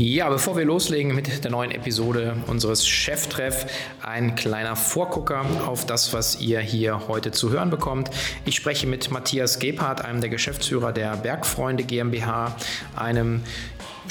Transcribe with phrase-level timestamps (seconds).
[0.00, 3.66] Ja, bevor wir loslegen mit der neuen Episode unseres Cheftreff,
[4.00, 8.08] ein kleiner Vorgucker auf das, was ihr hier heute zu hören bekommt.
[8.44, 12.54] Ich spreche mit Matthias Gebhardt, einem der Geschäftsführer der Bergfreunde GmbH,
[12.94, 13.42] einem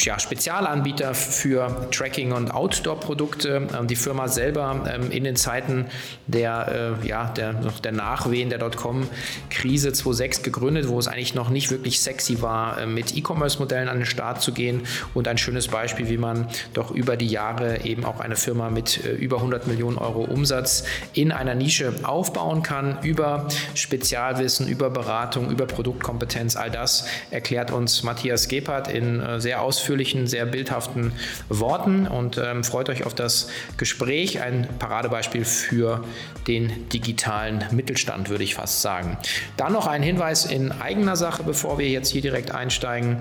[0.05, 3.67] ja, Spezialanbieter für Tracking- und Outdoor-Produkte.
[3.77, 5.87] Ähm, die Firma selber ähm, in den Zeiten
[6.27, 11.71] der, äh, ja, der, der Nachwehen der Dotcom-Krise 2006 gegründet, wo es eigentlich noch nicht
[11.71, 14.85] wirklich sexy war, äh, mit E-Commerce-Modellen an den Start zu gehen.
[15.13, 19.03] Und ein schönes Beispiel, wie man doch über die Jahre eben auch eine Firma mit
[19.05, 25.49] äh, über 100 Millionen Euro Umsatz in einer Nische aufbauen kann, über Spezialwissen, über Beratung,
[25.49, 26.55] über Produktkompetenz.
[26.55, 31.13] All das erklärt uns Matthias Gebhardt in sehr ausführlichen ausführlichen, sehr bildhaften
[31.47, 34.41] Worten und ähm, freut euch auf das Gespräch.
[34.41, 36.03] Ein Paradebeispiel für
[36.47, 39.17] den digitalen Mittelstand, würde ich fast sagen.
[39.55, 43.19] Dann noch ein Hinweis in eigener Sache, bevor wir jetzt hier direkt einsteigen.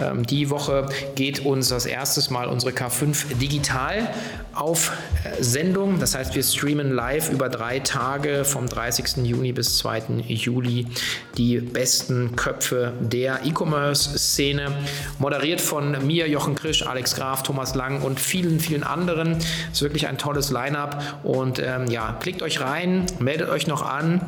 [0.00, 4.12] Ähm, die Woche geht uns das erste Mal unsere K5 digital
[4.54, 4.92] auf
[5.24, 6.00] äh, Sendung.
[6.00, 9.24] Das heißt, wir streamen live über drei Tage vom 30.
[9.24, 10.02] Juni bis 2.
[10.26, 10.86] Juli
[11.36, 14.72] die besten Köpfe der E-Commerce-Szene.
[15.18, 19.36] Moderiert von mir, Jochen Krisch, Alex Graf, Thomas Lang und vielen, vielen anderen.
[19.36, 23.82] Es ist wirklich ein tolles Line-up und ähm, ja, klickt euch rein, meldet euch noch
[23.82, 24.22] an.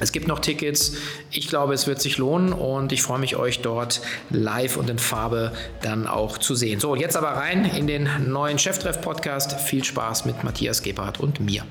[0.00, 0.94] Es gibt noch Tickets.
[1.30, 4.00] Ich glaube, es wird sich lohnen und ich freue mich, euch dort
[4.30, 6.80] live und in Farbe dann auch zu sehen.
[6.80, 9.60] So, jetzt aber rein in den neuen Cheftreff-Podcast.
[9.60, 11.64] Viel Spaß mit Matthias Gebhardt und mir.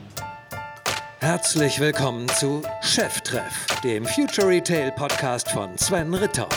[1.19, 6.47] Herzlich willkommen zu Cheftreff, dem Future Retail Podcast von Sven Ritter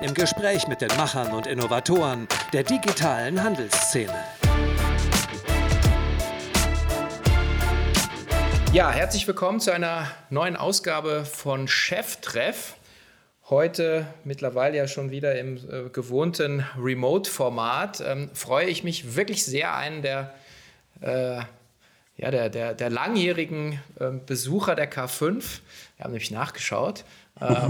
[0.00, 4.14] im Gespräch mit den Machern und Innovatoren der digitalen Handelsszene.
[8.72, 12.76] Ja, herzlich willkommen zu einer neuen Ausgabe von Cheftreff.
[13.50, 18.00] Heute mittlerweile ja schon wieder im äh, gewohnten Remote-Format.
[18.06, 20.34] Ähm, freue ich mich wirklich sehr, einen der,
[21.00, 21.40] äh,
[22.16, 25.60] ja, der, der, der langjährigen äh, Besucher der K5,
[25.96, 27.04] wir haben nämlich nachgeschaut,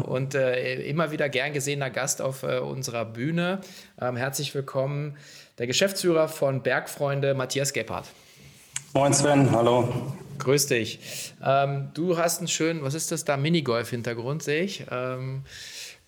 [0.06, 3.61] und äh, immer wieder gern gesehener Gast auf äh, unserer Bühne.
[4.01, 5.17] Ähm, herzlich willkommen,
[5.59, 8.06] der Geschäftsführer von Bergfreunde, Matthias Gebhardt.
[8.95, 9.89] Moin Sven, hallo.
[10.39, 11.34] Grüß dich.
[11.45, 14.84] Ähm, du hast einen schönen, was ist das da, Minigolf-Hintergrund, sehe ich.
[14.91, 15.43] Ähm,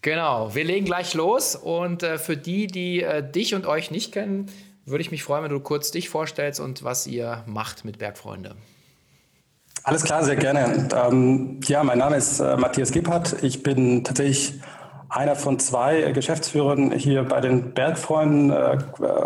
[0.02, 4.12] genau, wir legen gleich los und äh, für die, die äh, dich und euch nicht
[4.12, 4.46] kennen,
[4.86, 8.56] würde ich mich freuen, wenn du kurz dich vorstellst und was ihr macht mit Bergfreunde.
[9.82, 10.88] Alles klar, sehr gerne.
[10.94, 13.42] Ähm, ja, mein Name ist äh, Matthias Gebhardt.
[13.42, 14.60] Ich bin tatsächlich
[15.08, 18.78] einer von zwei Geschäftsführern hier bei den Bergfreunden, äh,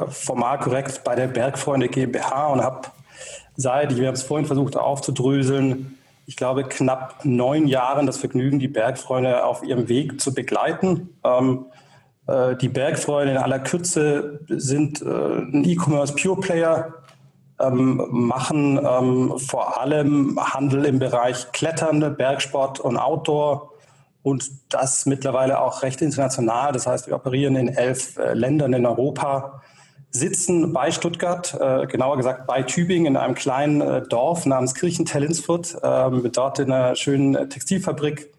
[0.08, 2.88] formal korrekt bei der Bergfreunde GmbH und habe
[3.56, 8.68] seit, wir haben es vorhin versucht aufzudröseln, ich glaube knapp neun Jahren das Vergnügen, die
[8.68, 11.10] Bergfreunde auf ihrem Weg zu begleiten.
[11.22, 11.66] Ähm,
[12.26, 16.94] äh, die Bergfreunde in aller Kürze sind äh, ein E-Commerce Pure Player
[17.60, 23.70] ähm, machen ähm, vor allem Handel im Bereich Klettern, Bergsport und Outdoor
[24.22, 26.72] und das mittlerweile auch recht international.
[26.72, 29.62] Das heißt, wir operieren in elf äh, Ländern in Europa,
[30.10, 35.76] sitzen bei Stuttgart, äh, genauer gesagt bei Tübingen in einem kleinen äh, Dorf namens Kirchentell-Insfurt,
[35.82, 38.32] ähm, dort in einer schönen Textilfabrik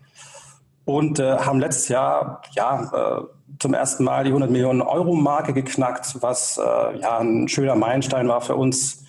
[0.86, 3.22] und äh, haben letztes Jahr ja, äh,
[3.60, 8.28] zum ersten Mal die 100 Millionen Euro Marke geknackt, was äh, ja ein schöner Meilenstein
[8.28, 9.05] war für uns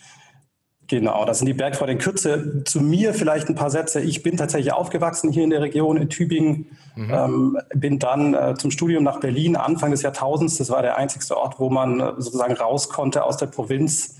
[0.88, 2.62] Genau, das sind die Bergfreunde in Kürze.
[2.64, 4.00] Zu mir vielleicht ein paar Sätze.
[4.00, 7.12] Ich bin tatsächlich aufgewachsen hier in der Region in Tübingen, mhm.
[7.12, 10.58] ähm, bin dann äh, zum Studium nach Berlin Anfang des Jahrtausends.
[10.58, 14.18] Das war der einzigste Ort, wo man äh, sozusagen raus konnte aus der Provinz.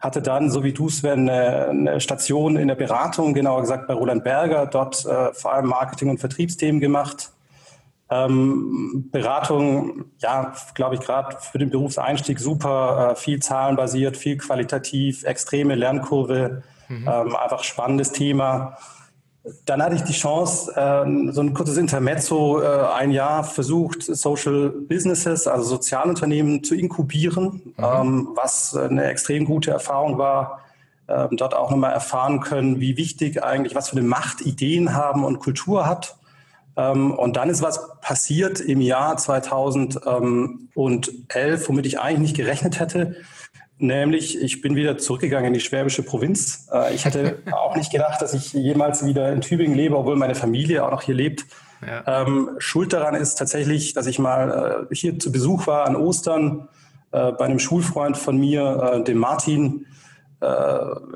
[0.00, 3.94] Hatte dann, so wie du, Sven, eine, eine Station in der Beratung, genauer gesagt bei
[3.94, 7.32] Roland Berger, dort äh, vor allem Marketing- und Vertriebsthemen gemacht
[8.10, 15.24] ähm, Beratung, ja, glaube ich, gerade für den Berufseinstieg super, äh, viel zahlenbasiert, viel qualitativ,
[15.24, 17.08] extreme Lernkurve, mhm.
[17.08, 18.78] ähm, einfach spannendes Thema.
[19.64, 24.70] Dann hatte ich die Chance, äh, so ein kurzes Intermezzo, äh, ein Jahr versucht, Social
[24.70, 27.84] Businesses, also Sozialunternehmen zu inkubieren, mhm.
[27.84, 30.60] ähm, was eine extrem gute Erfahrung war.
[31.08, 35.24] Ähm, dort auch nochmal erfahren können, wie wichtig eigentlich, was für eine Macht Ideen haben
[35.24, 36.17] und Kultur hat.
[36.78, 40.68] Ähm, und dann ist was passiert im Jahr 2011,
[41.68, 43.16] womit ich eigentlich nicht gerechnet hätte.
[43.80, 46.68] Nämlich, ich bin wieder zurückgegangen in die schwäbische Provinz.
[46.72, 50.36] Äh, ich hätte auch nicht gedacht, dass ich jemals wieder in Tübingen lebe, obwohl meine
[50.36, 51.46] Familie auch noch hier lebt.
[51.84, 52.22] Ja.
[52.22, 56.68] Ähm, Schuld daran ist tatsächlich, dass ich mal äh, hier zu Besuch war an Ostern
[57.10, 59.86] äh, bei einem Schulfreund von mir, dem Martin,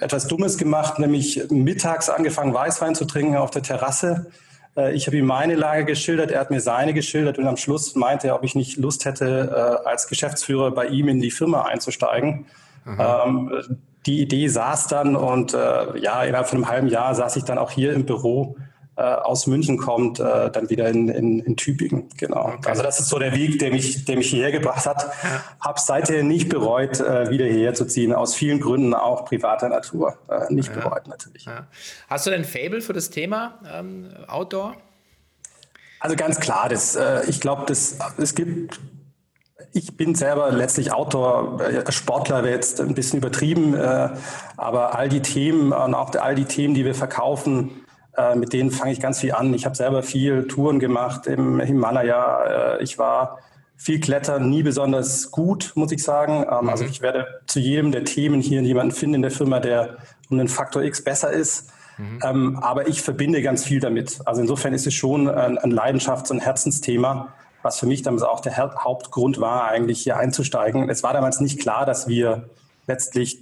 [0.01, 4.33] etwas Dummes gemacht, nämlich mittags angefangen, Weißwein zu trinken auf der Terrasse
[4.93, 8.29] ich habe ihm meine Lage geschildert, er hat mir seine geschildert und am Schluss meinte
[8.29, 12.47] er, ob ich nicht Lust hätte, äh, als Geschäftsführer bei ihm in die Firma einzusteigen.
[12.87, 13.53] Ähm,
[14.07, 17.59] die Idee saß dann und äh, ja, innerhalb von einem halben Jahr saß ich dann
[17.59, 18.57] auch hier im Büro
[18.97, 22.09] äh, aus München kommt, äh, dann wieder in, in, in Tübingen.
[22.19, 22.53] Genau.
[22.55, 22.69] Okay.
[22.69, 25.11] Also das ist so der Weg, der mich, der mich hierher gebracht hat.
[25.61, 30.19] Habe seither nicht bereut, äh, wieder hierher zu ziehen, aus vielen Gründen, auch privater Natur.
[30.29, 30.81] Äh, nicht ja.
[30.81, 31.47] bereut natürlich.
[31.47, 31.67] Ja.
[32.09, 34.77] Hast du denn Fable für das Thema ähm, Outdoor?
[36.01, 38.81] Also ganz klar, das, äh, ich glaube, es gibt
[39.75, 44.11] ich bin selber letztlich Outdoor-Sportler, wäre jetzt ein bisschen übertrieben, äh,
[44.57, 47.82] aber all die Themen und auch all die Themen, die wir verkaufen,
[48.17, 49.55] äh, mit denen fange ich ganz viel an.
[49.55, 52.77] Ich habe selber viel Touren gemacht im Himalaya.
[52.77, 53.39] Äh, ich war
[53.77, 56.45] viel Klettern, nie besonders gut, muss ich sagen.
[56.51, 56.69] Ähm, mhm.
[56.71, 59.97] Also ich werde zu jedem der Themen hier jemanden finden in der Firma, der
[60.31, 61.71] um den Faktor X besser ist.
[61.99, 62.21] Mhm.
[62.25, 64.21] Ähm, aber ich verbinde ganz viel damit.
[64.25, 67.33] Also insofern ist es schon ein, ein Leidenschafts- und Herzensthema
[67.63, 70.89] was für mich damals auch der Hauptgrund war, eigentlich hier einzusteigen.
[70.91, 72.49] Es war damals nicht klar, dass wir
[72.87, 73.39] letztlich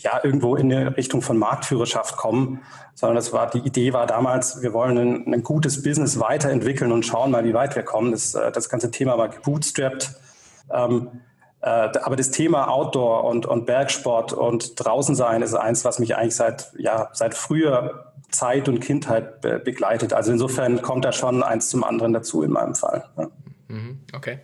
[0.00, 2.62] ja, irgendwo in eine Richtung von Marktführerschaft kommen,
[2.94, 7.04] sondern das war, die Idee war damals, wir wollen ein, ein gutes Business weiterentwickeln und
[7.04, 8.12] schauen mal, wie weit wir kommen.
[8.12, 10.14] Das, äh, das ganze Thema war gebootstrapped.
[10.72, 11.08] Ähm,
[11.62, 16.16] äh, aber das Thema Outdoor und, und Bergsport und draußen sein ist eins, was mich
[16.16, 20.12] eigentlich seit, ja, seit früher Zeit und Kindheit be begleitet.
[20.12, 23.04] Also insofern kommt da schon eins zum anderen dazu in meinem Fall.
[23.16, 23.28] Ja.
[23.68, 24.38] Mhm, okay.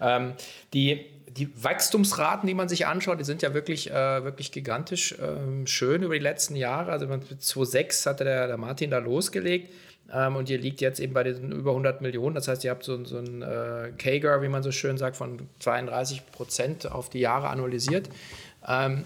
[0.00, 0.34] Ähm,
[0.72, 1.06] die,
[1.36, 6.02] die Wachstumsraten, die man sich anschaut, die sind ja wirklich, äh, wirklich gigantisch äh, schön
[6.02, 6.92] über die letzten Jahre.
[6.92, 9.70] Also 2006 hatte der, der Martin da losgelegt.
[10.12, 12.34] Ähm, und ihr liegt jetzt eben bei den über 100 Millionen.
[12.34, 15.48] Das heißt, ihr habt so, so ein äh, CAGR, wie man so schön sagt, von
[15.60, 18.08] 32 Prozent auf die Jahre annualisiert.
[18.66, 19.04] Ähm,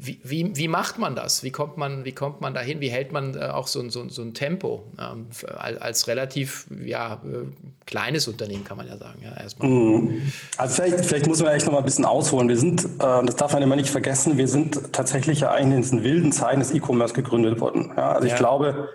[0.00, 1.42] wie, wie, wie, macht man das?
[1.42, 2.80] Wie kommt man, wie kommt man dahin?
[2.80, 7.46] Wie hält man äh, auch so, so, so ein Tempo ähm, als, relativ ja, äh,
[7.84, 9.20] kleines Unternehmen, kann man ja sagen.
[9.24, 9.68] Ja, erstmal.
[9.68, 10.32] Mhm.
[10.56, 12.48] Also vielleicht, vielleicht muss man echt noch mal ein bisschen ausholen.
[12.48, 15.82] Wir sind, äh, das darf man immer nicht vergessen, wir sind tatsächlich ja eigentlich in
[15.82, 17.92] diesen wilden Zeiten des E-Commerce gegründet worden.
[17.96, 18.34] Ja, also ja.
[18.34, 18.88] ich glaube,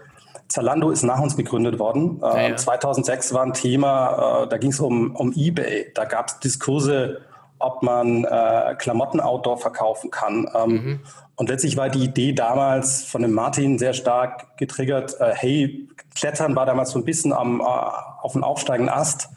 [0.48, 2.22] Zalando ist nach uns gegründet worden.
[2.22, 2.56] Ja.
[2.56, 5.92] 2006 war ein Thema, äh, da ging es um, um eBay.
[5.94, 7.22] Da gab es Diskurse,
[7.64, 10.48] ob man äh, Klamotten outdoor verkaufen kann.
[10.56, 11.00] Ähm, mhm.
[11.36, 16.56] Und letztlich war die Idee damals von dem Martin sehr stark getriggert, äh, hey, Klettern
[16.56, 19.30] war damals so ein bisschen am, äh, auf dem aufsteigenden Ast.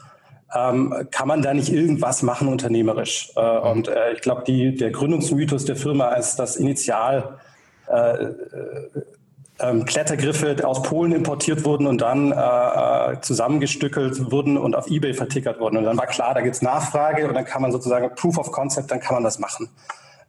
[0.55, 3.32] Ähm, kann man da nicht irgendwas machen unternehmerisch?
[3.37, 3.70] Äh, mhm.
[3.70, 7.38] Und äh, ich glaube, der Gründungsmythos der Firma ist, dass initial
[7.88, 8.26] äh,
[9.58, 15.14] ähm, Klettergriffe aus Polen importiert wurden und dann äh, äh, zusammengestückelt wurden und auf Ebay
[15.14, 15.79] vertickert wurden.
[15.79, 18.53] Und dann war klar, da gibt es Nachfrage und dann kann man sozusagen Proof of
[18.53, 19.69] Concept, dann kann man das machen.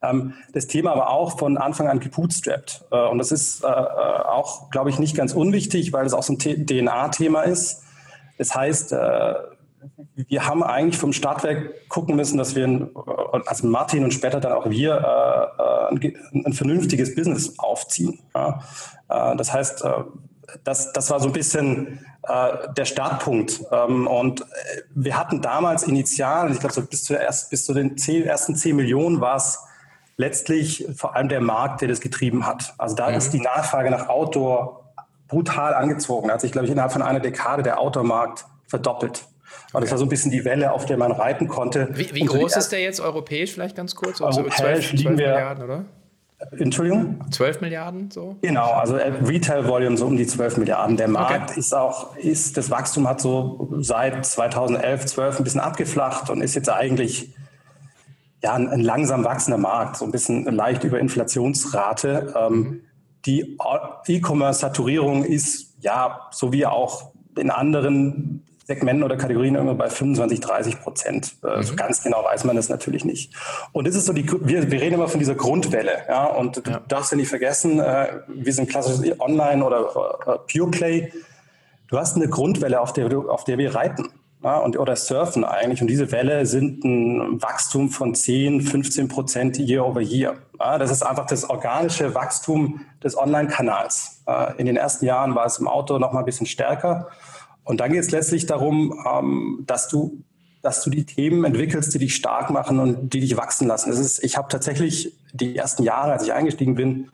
[0.01, 2.85] Ähm, das Thema war auch von Anfang an gebootstrapped.
[2.91, 6.23] Äh, und das ist äh, äh auch, glaube ich, nicht ganz unwichtig, weil es auch
[6.23, 7.83] so ein DNA-Thema ist.
[8.37, 9.33] Das heißt, äh,
[10.15, 12.89] wir haben eigentlich vom Startwerk gucken müssen, dass wir,
[13.45, 18.19] also Martin und später dann auch wir, äh, ein, ein, vernünftiges Business aufziehen.
[18.35, 18.61] Ja.
[19.09, 19.91] Äh, das heißt, äh,
[20.63, 23.61] das, das war so ein bisschen äh, der Startpunkt.
[23.71, 24.45] Ähm, und
[24.95, 28.55] wir hatten damals initial, ich glaube, so bis, zu erst, bis zu den zehn, ersten
[28.55, 29.59] 10 Millionen war es
[30.17, 32.73] letztlich vor allem der Markt, der das getrieben hat.
[32.77, 33.17] Also da mhm.
[33.17, 34.83] ist die Nachfrage nach Outdoor
[35.27, 36.29] brutal angezogen.
[36.29, 39.26] Da hat sich, glaube ich, innerhalb von einer Dekade der Outdoor-Markt verdoppelt.
[39.73, 41.89] Und das war so ein bisschen die Welle, auf der man reiten konnte.
[41.91, 44.21] Wie, wie groß ist der jetzt europäisch vielleicht ganz kurz?
[44.21, 45.85] Europäisch so 12, 12 liegen wir, Milliarden, oder?
[46.57, 47.19] Entschuldigung?
[47.31, 48.37] 12 Milliarden so?
[48.41, 50.95] Genau, also äh, Retail Volume so um die 12 Milliarden.
[50.95, 51.59] Der Markt okay.
[51.59, 56.55] ist auch, ist, das Wachstum hat so seit 2011, 12 ein bisschen abgeflacht und ist
[56.55, 57.33] jetzt eigentlich
[58.43, 62.33] ja, ein, ein langsam wachsender Markt, so ein bisschen leicht über Inflationsrate.
[62.37, 62.81] Ähm, mhm.
[63.25, 63.57] Die
[64.07, 70.81] E-Commerce-Saturierung ist ja, so wie auch in anderen Segmenten oder Kategorien irgendwo bei 25, 30
[70.81, 71.37] Prozent.
[71.41, 71.63] Äh, mhm.
[71.63, 73.33] So ganz genau weiß man das natürlich nicht.
[73.71, 76.61] Und das ist so die, wir, wir reden immer von dieser Grundwelle, ja, und du
[76.89, 81.13] darfst ja nicht vergessen, äh, wir sind klassisches Online oder äh, Pure Play.
[81.87, 84.09] Du hast eine Grundwelle, auf der, auf der wir reiten.
[84.43, 85.81] Ja, und, oder surfen eigentlich.
[85.81, 90.35] Und diese Welle sind ein Wachstum von 10, 15 Prozent year over year.
[90.59, 94.23] Ja, das ist einfach das organische Wachstum des Online-Kanals.
[94.57, 97.07] In den ersten Jahren war es im Auto noch mal ein bisschen stärker.
[97.67, 100.23] Und dann geht es letztlich darum, ähm, dass du
[100.63, 103.89] dass du die Themen entwickelst, die dich stark machen und die dich wachsen lassen.
[103.89, 107.09] Das ist, ich habe tatsächlich die ersten Jahre, als ich eingestiegen bin,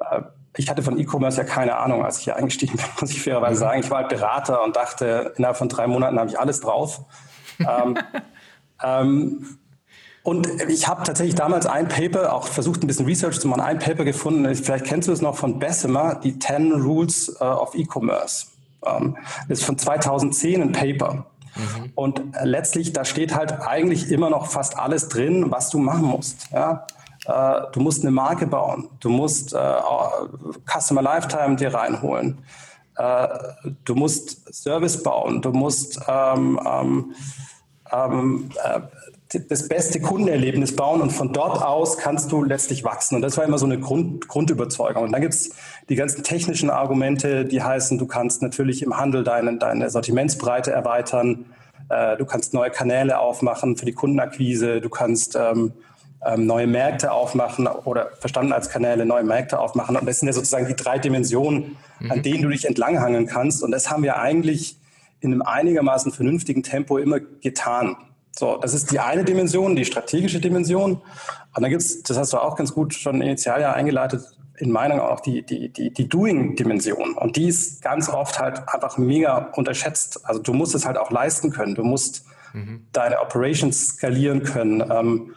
[0.00, 0.22] äh,
[0.56, 3.54] ich hatte von E-Commerce ja keine Ahnung, als ich hier eingestiegen bin, muss ich fairerweise
[3.54, 3.60] mhm.
[3.60, 3.80] sagen.
[3.80, 7.02] Ich war halt Berater und dachte, innerhalb von drei Monaten habe ich alles drauf.
[7.60, 7.96] ähm,
[8.82, 9.58] ähm,
[10.24, 13.78] und ich habe tatsächlich damals ein Paper, auch versucht ein bisschen Research zu machen, ein
[13.78, 18.51] Paper gefunden, vielleicht kennst du es noch von Bessemer, die 10 Rules uh, of E-Commerce.
[18.84, 19.16] Ähm,
[19.48, 21.26] das ist von 2010 ein Paper.
[21.54, 21.92] Mhm.
[21.94, 26.48] Und letztlich, da steht halt eigentlich immer noch fast alles drin, was du machen musst.
[26.52, 26.86] Ja?
[27.26, 29.74] Äh, du musst eine Marke bauen, du musst äh,
[30.66, 32.38] Customer Lifetime dir reinholen,
[32.96, 33.28] äh,
[33.84, 37.14] du musst Service bauen, du musst ähm, ähm,
[37.92, 38.80] ähm äh,
[39.48, 43.16] das beste Kundenerlebnis bauen und von dort aus kannst du letztlich wachsen.
[43.16, 45.04] Und das war immer so eine Grund, Grundüberzeugung.
[45.04, 45.50] Und dann gibt es
[45.88, 51.46] die ganzen technischen Argumente, die heißen, du kannst natürlich im Handel deine, deine Sortimentsbreite erweitern,
[51.88, 55.72] äh, du kannst neue Kanäle aufmachen für die Kundenakquise, du kannst ähm,
[56.24, 59.96] ähm, neue Märkte aufmachen oder verstanden als Kanäle neue Märkte aufmachen.
[59.96, 62.10] Und das sind ja sozusagen die drei Dimensionen, mhm.
[62.10, 63.62] an denen du dich entlanghangeln kannst.
[63.62, 64.76] Und das haben wir eigentlich
[65.22, 67.96] in einem einigermaßen vernünftigen Tempo immer getan.
[68.32, 70.94] So, das ist die eine Dimension, die strategische Dimension.
[70.94, 74.22] Und dann gibt es, das hast du auch ganz gut schon initial ja eingeleitet,
[74.56, 77.14] in Meinung auch die, die, die, die Doing-Dimension.
[77.14, 80.20] Und die ist ganz oft halt einfach mega unterschätzt.
[80.24, 81.74] Also du musst es halt auch leisten können.
[81.74, 82.86] Du musst mhm.
[82.92, 84.82] deine Operations skalieren können.
[84.90, 85.34] Ähm,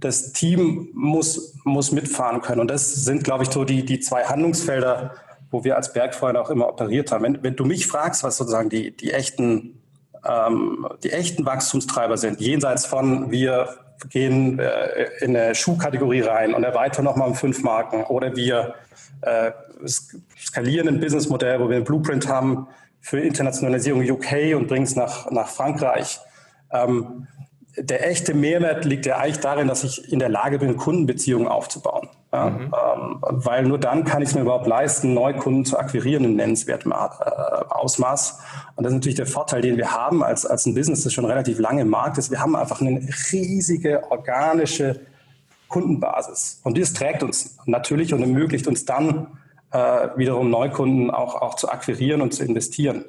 [0.00, 2.60] das Team muss, muss mitfahren können.
[2.60, 5.14] Und das sind, glaube ich, so die, die zwei Handlungsfelder,
[5.54, 7.22] wo wir als Bergfreunde auch immer operiert haben.
[7.22, 9.80] Wenn, wenn du mich fragst, was sozusagen die, die, echten,
[10.28, 13.68] ähm, die echten Wachstumstreiber sind, jenseits von wir
[14.10, 18.74] gehen äh, in eine Schuhkategorie rein und erweitern nochmal um fünf Marken oder wir
[19.20, 19.52] äh,
[20.36, 22.66] skalieren ein Businessmodell, wo wir einen Blueprint haben
[23.00, 26.18] für Internationalisierung UK und bringen es nach, nach Frankreich.
[26.72, 27.28] Ähm,
[27.76, 32.08] der echte Mehrwert liegt ja eigentlich darin, dass ich in der Lage bin, Kundenbeziehungen aufzubauen.
[32.34, 32.60] Ja, mhm.
[32.62, 36.90] ähm, weil nur dann kann ich es mir überhaupt leisten, Neukunden zu akquirieren in nennenswertem
[36.90, 38.40] äh, Ausmaß.
[38.74, 41.26] Und das ist natürlich der Vorteil, den wir haben als, als ein Business, das schon
[41.26, 42.32] relativ lange im Markt ist.
[42.32, 43.00] Wir haben einfach eine
[43.30, 45.00] riesige organische
[45.68, 46.60] Kundenbasis.
[46.64, 49.28] Und das trägt uns natürlich und ermöglicht uns dann
[49.70, 53.04] äh, wiederum Neukunden auch, auch zu akquirieren und zu investieren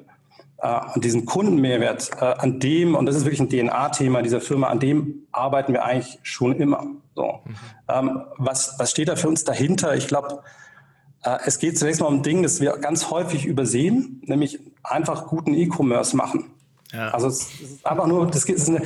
[0.66, 4.80] an diesem Kundenmehrwert, äh, an dem, und das ist wirklich ein DNA-Thema dieser Firma, an
[4.80, 6.86] dem arbeiten wir eigentlich schon immer.
[7.14, 7.40] So.
[7.44, 7.54] Mhm.
[7.88, 9.94] Ähm, was, was steht da für uns dahinter?
[9.94, 10.42] Ich glaube,
[11.22, 15.26] äh, es geht zunächst mal um ein Ding, das wir ganz häufig übersehen, nämlich einfach
[15.26, 16.50] guten E-Commerce machen.
[16.92, 17.08] Ja.
[17.10, 18.82] Also es ist einfach nur, das sind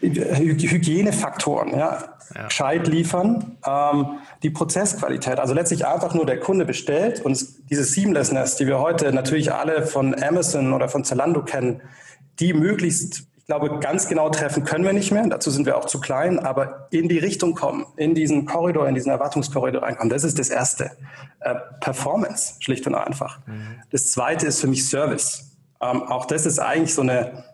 [0.00, 2.04] äh, Hygienefaktoren, ja.
[2.34, 2.46] ja.
[2.46, 8.56] Gescheit liefern, ähm, die Prozessqualität, also letztlich einfach nur der Kunde bestellt und diese Seamlessness,
[8.56, 11.82] die wir heute natürlich alle von Amazon oder von Zalando kennen,
[12.38, 15.86] die möglichst, ich glaube, ganz genau treffen können wir nicht mehr, dazu sind wir auch
[15.86, 20.22] zu klein, aber in die Richtung kommen, in diesen Korridor, in diesen Erwartungskorridor reinkommen, das
[20.22, 20.92] ist das Erste.
[21.40, 23.40] Äh, Performance, schlicht und einfach.
[23.46, 23.82] Mhm.
[23.90, 25.51] Das Zweite ist für mich Service.
[25.82, 27.44] Ähm, auch das ist eigentlich so eine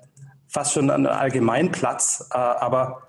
[0.49, 3.03] fast schon ein Allgemeinplatz, äh, aber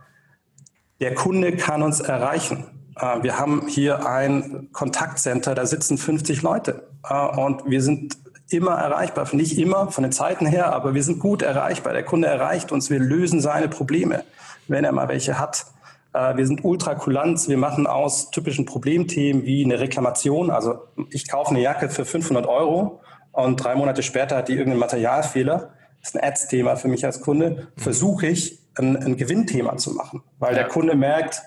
[1.00, 2.66] der Kunde kann uns erreichen.
[3.00, 8.18] Äh, wir haben hier ein Kontaktcenter, da sitzen 50 Leute äh, und wir sind
[8.50, 9.28] immer erreichbar.
[9.34, 11.94] Nicht immer von den Zeiten her, aber wir sind gut erreichbar.
[11.94, 14.24] Der Kunde erreicht uns, wir lösen seine Probleme,
[14.68, 15.66] wenn er mal welche hat.
[16.14, 20.50] Äh, wir sind ultrakulant, wir machen aus typischen Problemthemen wie eine Reklamation.
[20.50, 20.80] Also
[21.12, 25.74] ich kaufe eine Jacke für 500 Euro und drei Monate später hat die irgendeinen Materialfehler,
[26.00, 27.82] das ist ein Ads-Thema für mich als Kunde, mhm.
[27.82, 30.60] versuche ich ein, ein Gewinnthema zu machen, weil ja.
[30.60, 31.42] der Kunde merkt,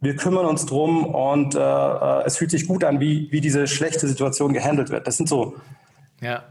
[0.00, 3.66] wir kümmern uns drum und äh, äh, es fühlt sich gut an, wie, wie diese
[3.66, 5.06] schlechte Situation gehandelt wird.
[5.06, 5.56] Das sind so
[6.20, 6.44] ja.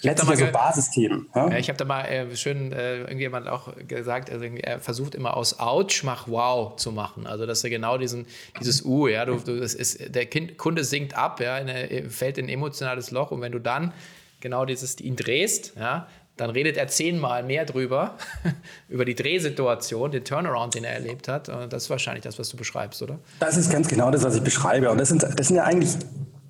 [0.00, 1.28] Letztlich so Basisthemen.
[1.34, 1.56] Ja?
[1.56, 5.58] ich habe da mal äh, schön äh, irgendjemand auch gesagt, also er versucht immer aus
[5.58, 7.26] Ouch mach Wow zu machen.
[7.26, 8.26] Also dass er genau diesen
[8.60, 12.38] dieses U, ja, du, du das ist der kind, Kunde sinkt ab, ja, in, fällt
[12.38, 13.92] in ein emotionales Loch und wenn du dann
[14.40, 16.06] genau dieses ihn drehst, ja,
[16.38, 18.14] dann redet er zehnmal mehr drüber,
[18.88, 21.48] über die Drehsituation, den Turnaround, den er erlebt hat.
[21.48, 23.18] Und das ist wahrscheinlich das, was du beschreibst, oder?
[23.40, 24.90] Das ist ganz genau das, was ich beschreibe.
[24.90, 25.96] Und das sind, das sind ja eigentlich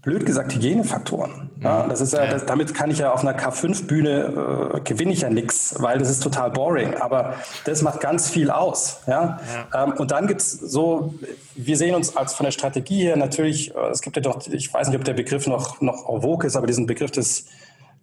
[0.03, 1.51] blöd gesagt Hygienefaktoren.
[1.61, 1.89] Ja, mhm.
[1.89, 5.31] das ist ja, das, damit kann ich ja auf einer K5-Bühne äh, gewinne ich ja
[5.31, 6.95] nichts, weil das ist total boring.
[6.95, 9.01] Aber das macht ganz viel aus.
[9.07, 9.41] Ja?
[9.73, 9.85] ja.
[9.85, 11.15] Ähm, und dann gibt es so,
[11.57, 14.73] wir sehen uns als von der Strategie her natürlich, äh, es gibt ja doch, ich
[14.73, 17.47] weiß nicht, ob der Begriff noch, noch vogue ist, aber diesen Begriff des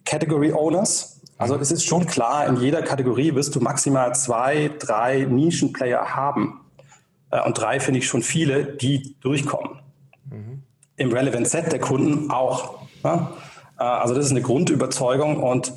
[0.06, 1.20] Category Owners.
[1.36, 6.62] Also es ist schon klar, in jeder Kategorie wirst du maximal zwei, drei Nischenplayer haben.
[7.30, 9.80] Äh, und drei finde ich schon viele, die durchkommen.
[10.30, 10.62] Mhm
[10.96, 12.82] im Relevant Set der Kunden auch.
[13.04, 13.18] Äh,
[13.78, 15.72] also das ist eine Grundüberzeugung und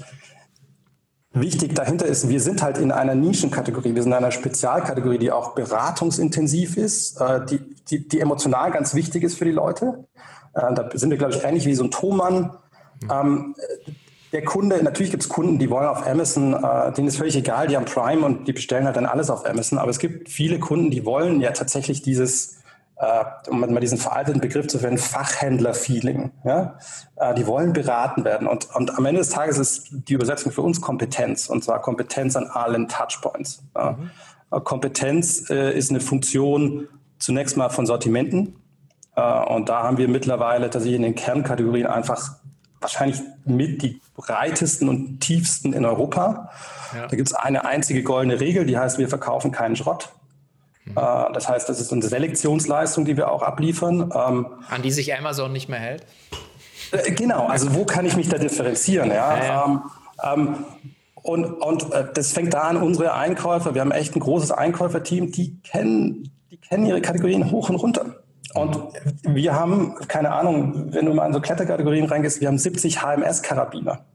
[1.31, 5.31] wichtig dahinter ist, wir sind halt in einer Nischenkategorie, wir sind in einer Spezialkategorie, die
[5.31, 7.59] auch beratungsintensiv ist, äh, die,
[7.89, 10.05] die, die emotional ganz wichtig ist für die Leute.
[10.51, 12.57] Da sind wir, glaube ich, ähnlich wie so ein Thomann.
[13.09, 13.55] Ähm,
[14.31, 16.51] der Kunde, natürlich gibt es Kunden, die wollen auf Amazon,
[16.95, 19.79] denen ist völlig egal, die haben Prime und die bestellen halt dann alles auf Amazon,
[19.79, 22.59] aber es gibt viele Kunden, die wollen ja tatsächlich dieses
[22.99, 26.31] äh, um mal diesen veralteten Begriff zu verwenden, Fachhändler-Feeling.
[26.43, 26.77] Ja?
[27.15, 28.45] Äh, die wollen beraten werden.
[28.45, 32.35] Und, und am Ende des Tages ist die Übersetzung für uns Kompetenz, und zwar Kompetenz
[32.35, 33.63] an allen Touchpoints.
[33.75, 33.91] Ja?
[33.91, 34.09] Mhm.
[34.51, 36.87] Äh, Kompetenz äh, ist eine Funktion
[37.19, 38.55] zunächst mal von Sortimenten.
[39.15, 42.35] Äh, und da haben wir mittlerweile tatsächlich in den Kernkategorien einfach
[42.81, 46.49] wahrscheinlich mit die breitesten und tiefsten in Europa.
[46.95, 47.07] Ja.
[47.07, 50.09] Da gibt es eine einzige goldene Regel, die heißt, wir verkaufen keinen Schrott.
[50.85, 50.97] Mhm.
[50.97, 54.11] Äh, das heißt, das ist eine Selektionsleistung, die wir auch abliefern.
[54.15, 56.05] Ähm, An die sich Amazon nicht mehr hält?
[56.91, 59.09] Äh, genau, also wo kann ich mich da differenzieren?
[59.09, 59.37] Ja?
[59.37, 59.65] ja, ja.
[59.65, 59.81] Ähm,
[60.23, 60.65] ähm,
[61.21, 65.31] und und äh, das fängt da an, unsere Einkäufer, wir haben echt ein großes Einkäuferteam,
[65.31, 68.23] die kennen, die kennen ihre Kategorien hoch und runter.
[68.53, 68.79] Und
[69.23, 74.05] wir haben, keine Ahnung, wenn du mal in so Kletterkategorien reingehst, wir haben 70 HMS-Karabiner.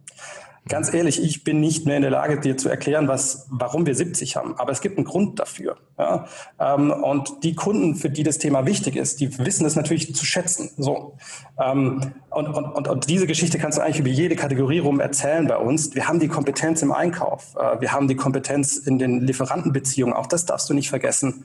[0.66, 3.94] Ganz ehrlich, ich bin nicht mehr in der Lage, dir zu erklären, was, warum wir
[3.94, 4.58] 70 haben.
[4.58, 5.76] Aber es gibt einen Grund dafür.
[5.98, 6.26] Ja?
[6.58, 10.24] Ähm, und die Kunden, für die das Thema wichtig ist, die wissen es natürlich zu
[10.24, 10.70] schätzen.
[10.78, 11.18] So.
[11.62, 15.58] Ähm, und, und, und, diese Geschichte kannst du eigentlich über jede Kategorie rum erzählen bei
[15.58, 15.94] uns.
[15.94, 17.54] Wir haben die Kompetenz im Einkauf.
[17.56, 20.14] Äh, wir haben die Kompetenz in den Lieferantenbeziehungen.
[20.14, 21.44] Auch das darfst du nicht vergessen.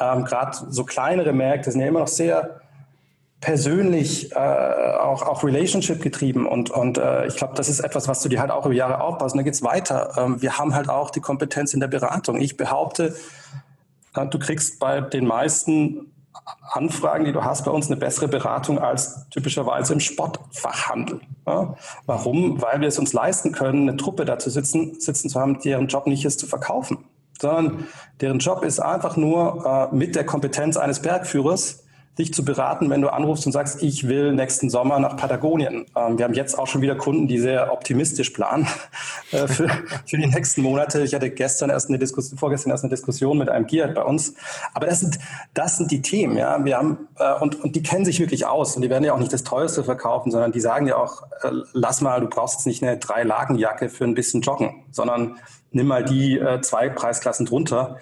[0.00, 2.60] Ähm, Gerade so kleinere Märkte sind ja immer noch sehr
[3.40, 8.20] persönlich äh, auch, auch Relationship getrieben und, und äh, ich glaube, das ist etwas, was
[8.20, 9.34] du dir halt auch über Jahre aufbaust.
[9.34, 10.12] Und dann geht's weiter.
[10.16, 12.40] Ähm, wir haben halt auch die Kompetenz in der Beratung.
[12.40, 13.14] Ich behaupte,
[14.16, 16.12] äh, du kriegst bei den meisten
[16.72, 21.20] Anfragen, die du hast, bei uns eine bessere Beratung als typischerweise im Sportfachhandel.
[21.46, 21.76] Ja?
[22.06, 22.60] Warum?
[22.60, 25.86] Weil wir es uns leisten können, eine Truppe da zu sitzen, sitzen zu haben, deren
[25.86, 26.98] Job nicht ist zu verkaufen,
[27.40, 27.86] sondern
[28.20, 31.84] deren Job ist einfach nur äh, mit der Kompetenz eines Bergführers
[32.18, 35.86] dich zu beraten, wenn du anrufst und sagst, ich will nächsten Sommer nach Patagonien.
[35.96, 38.66] Ähm, wir haben jetzt auch schon wieder Kunden, die sehr optimistisch planen
[39.30, 39.68] äh, für,
[40.04, 41.02] für die nächsten Monate.
[41.02, 44.34] Ich hatte gestern erst eine Diskussion, vorgestern erst eine Diskussion mit einem Giat bei uns.
[44.74, 45.18] Aber das sind,
[45.54, 46.64] das sind die Themen, ja.
[46.64, 49.18] Wir haben, äh, und, und die kennen sich wirklich aus und die werden ja auch
[49.18, 52.66] nicht das teuerste verkaufen, sondern die sagen ja auch, äh, lass mal, du brauchst jetzt
[52.66, 55.36] nicht eine Drei-Lagen-Jacke für ein bisschen Joggen, sondern
[55.70, 57.98] nimm mal die äh, zwei Preisklassen drunter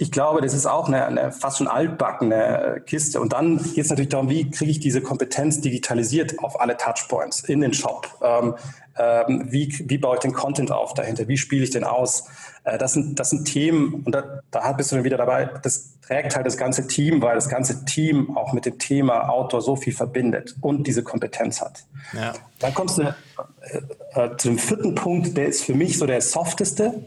[0.00, 3.20] ich glaube, das ist auch eine, eine fast schon altbackene Kiste.
[3.20, 7.40] Und dann geht es natürlich darum, wie kriege ich diese Kompetenz digitalisiert auf alle Touchpoints
[7.44, 8.08] in den Shop?
[8.22, 8.54] Ähm,
[8.98, 11.28] ähm, wie, wie baue ich den Content auf dahinter?
[11.28, 12.24] Wie spiele ich den aus?
[12.64, 16.00] Äh, das, sind, das sind Themen, und da, da bist du dann wieder dabei, das
[16.00, 19.76] trägt halt das ganze Team, weil das ganze Team auch mit dem Thema Outdoor so
[19.76, 21.84] viel verbindet und diese Kompetenz hat.
[22.14, 22.32] Ja.
[22.58, 23.14] Dann kommst du
[23.60, 27.04] äh, äh, zu dem vierten Punkt, der ist für mich so der softeste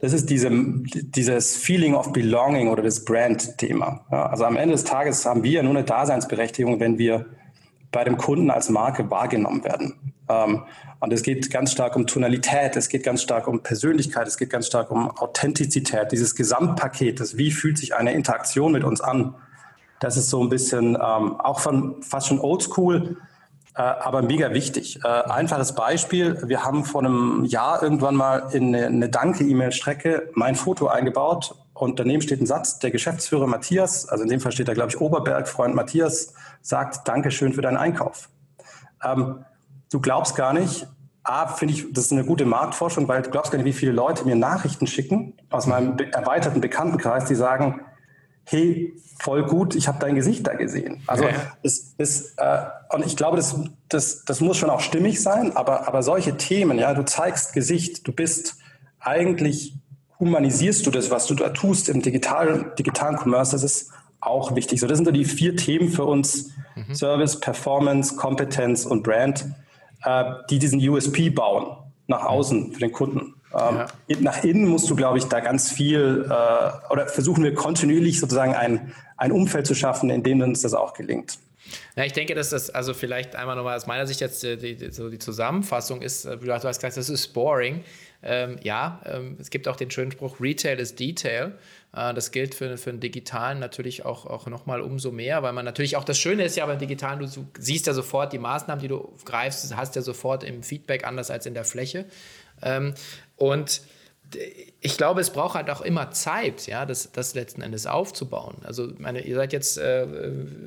[0.00, 4.06] das ist diese, dieses Feeling of Belonging oder das Brand-Thema.
[4.10, 7.26] Ja, also am Ende des Tages haben wir nur eine Daseinsberechtigung, wenn wir
[7.92, 10.14] bei dem Kunden als Marke wahrgenommen werden.
[10.28, 10.62] Ähm,
[11.00, 14.50] und es geht ganz stark um Tonalität, es geht ganz stark um Persönlichkeit, es geht
[14.50, 19.34] ganz stark um Authentizität, dieses Gesamtpaket, das wie fühlt sich eine Interaktion mit uns an.
[19.98, 23.18] Das ist so ein bisschen ähm, auch von fast schon oldschool
[23.82, 25.00] aber mega wichtig.
[25.04, 26.38] Äh, einfaches Beispiel.
[26.46, 31.98] Wir haben vor einem Jahr irgendwann mal in eine, eine Danke-E-Mail-Strecke mein Foto eingebaut und
[31.98, 35.00] daneben steht ein Satz, der Geschäftsführer Matthias, also in dem Fall steht da, glaube ich,
[35.00, 38.28] Oberberg, Freund Matthias, sagt Dankeschön für deinen Einkauf.
[39.02, 39.44] Ähm,
[39.90, 40.86] du glaubst gar nicht,
[41.22, 43.92] A, finde ich, das ist eine gute Marktforschung, weil du glaubst gar nicht, wie viele
[43.92, 47.80] Leute mir Nachrichten schicken aus meinem erweiterten Bekanntenkreis, die sagen,
[48.50, 51.02] hey, voll gut, ich habe dein Gesicht da gesehen.
[51.06, 51.30] Also ja.
[51.62, 53.56] es, es, äh, und ich glaube, das,
[53.88, 58.06] das, das muss schon auch stimmig sein, aber, aber solche Themen, ja, du zeigst Gesicht,
[58.08, 58.56] du bist
[58.98, 59.74] eigentlich
[60.18, 64.80] humanisierst du das, was du da tust im digitalen, digitalen Commerce, das ist auch wichtig.
[64.80, 66.94] So, das sind so die vier Themen für uns: mhm.
[66.94, 69.46] Service, Performance, Kompetenz und Brand,
[70.04, 73.34] äh, die diesen USP bauen nach außen für den Kunden.
[73.54, 74.16] Ähm, ja.
[74.20, 78.54] Nach innen musst du, glaube ich, da ganz viel äh, oder versuchen wir kontinuierlich sozusagen
[78.54, 81.38] ein, ein Umfeld zu schaffen, in dem uns das auch gelingt.
[81.96, 84.76] Ja, ich denke, dass das, also vielleicht einmal nochmal aus meiner Sicht jetzt äh, die,
[84.76, 87.84] die, so die Zusammenfassung ist, äh, du hast gesagt, das ist boring.
[88.22, 91.58] Ähm, ja, ähm, es gibt auch den schönen Spruch, Retail ist Detail.
[91.94, 95.64] Äh, das gilt für, für den Digitalen natürlich auch, auch nochmal umso mehr, weil man
[95.64, 98.82] natürlich auch das Schöne ist ja beim Digitalen, du, du siehst ja sofort die Maßnahmen,
[98.82, 102.04] die du greifst, hast ja sofort im Feedback anders als in der Fläche.
[102.62, 102.94] Ähm,
[103.36, 103.82] und
[104.80, 108.58] ich glaube, es braucht halt auch immer Zeit, ja, das, das letzten Endes aufzubauen.
[108.62, 110.06] Also, meine, ihr seid jetzt äh,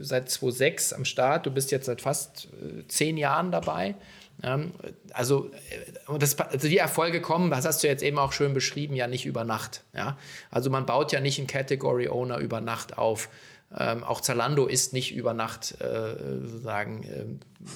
[0.02, 3.96] seit 2006 am Start, du bist jetzt seit fast äh, zehn Jahren dabei.
[4.42, 4.74] Ähm,
[5.14, 8.96] also, äh, das, also die Erfolge kommen, das hast du jetzt eben auch schön beschrieben,
[8.96, 9.84] ja nicht über Nacht.
[9.94, 10.18] Ja?
[10.52, 13.30] Also man baut ja nicht einen Category Owner über Nacht auf.
[13.78, 17.26] Ähm, auch Zalando ist nicht über Nacht äh, sozusagen äh,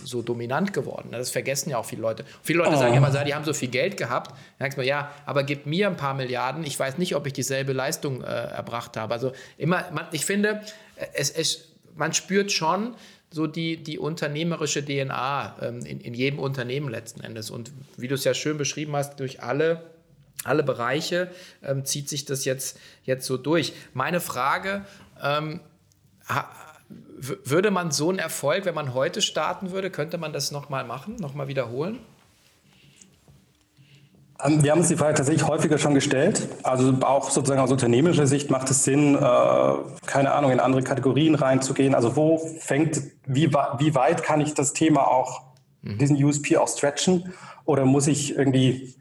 [0.03, 1.09] so dominant geworden.
[1.11, 2.23] Das vergessen ja auch viele Leute.
[2.43, 2.79] Viele Leute oh.
[2.79, 4.31] sagen immer, die haben so viel Geld gehabt.
[4.31, 6.63] Dann sagst du, ja, aber gib mir ein paar Milliarden.
[6.63, 9.13] Ich weiß nicht, ob ich dieselbe Leistung äh, erbracht habe.
[9.13, 10.61] Also immer, man, ich finde,
[11.13, 12.95] es, es man spürt schon
[13.31, 17.49] so die, die unternehmerische DNA ähm, in, in jedem Unternehmen letzten Endes.
[17.49, 19.83] Und wie du es ja schön beschrieben hast, durch alle
[20.43, 21.29] alle Bereiche
[21.63, 23.73] ähm, zieht sich das jetzt, jetzt so durch.
[23.93, 24.85] Meine Frage,
[25.21, 25.59] ähm,
[27.19, 31.15] würde man so einen Erfolg, wenn man heute starten würde, könnte man das nochmal machen,
[31.15, 31.99] nochmal wiederholen?
[34.43, 36.47] Ähm, wir haben uns die Frage tatsächlich häufiger schon gestellt.
[36.63, 39.19] Also auch sozusagen aus unternehmerischer Sicht macht es Sinn, äh,
[40.05, 41.95] keine Ahnung, in andere Kategorien reinzugehen.
[41.95, 45.41] Also wo fängt, wie, wie weit kann ich das Thema auch,
[45.81, 45.97] mhm.
[45.97, 47.33] diesen USP auch stretchen?
[47.65, 48.95] Oder muss ich irgendwie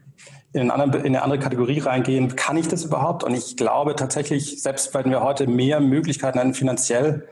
[0.57, 2.35] in, anderen, in eine andere Kategorie reingehen?
[2.35, 3.23] Kann ich das überhaupt?
[3.23, 7.27] Und ich glaube tatsächlich, selbst wenn wir heute mehr Möglichkeiten haben finanziell,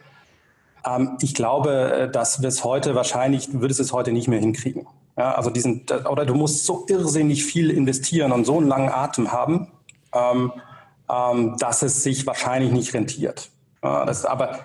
[0.86, 4.40] ähm, ich glaube, äh, dass wir es heute wahrscheinlich, du würdest es heute nicht mehr
[4.40, 4.88] hinkriegen.
[5.18, 9.32] Ja, also diesen, oder du musst so irrsinnig viel investieren und so einen langen Atem
[9.32, 9.72] haben,
[10.14, 10.52] ähm,
[11.10, 13.50] ähm, dass es sich wahrscheinlich nicht rentiert.
[13.84, 14.60] Ja, das, aber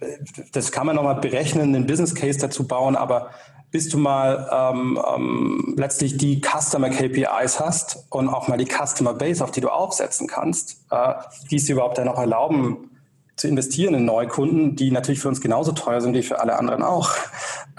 [0.00, 0.18] äh,
[0.52, 3.30] das kann man nochmal berechnen, einen Business Case dazu bauen, aber
[3.70, 9.14] bis du mal ähm, ähm, letztlich die Customer KPIs hast und auch mal die Customer
[9.14, 11.14] Base, auf die du aufsetzen kannst, äh,
[11.50, 12.90] die es dir überhaupt dann auch erlauben,
[13.36, 16.58] zu investieren in neue Kunden, die natürlich für uns genauso teuer sind wie für alle
[16.58, 17.10] anderen auch.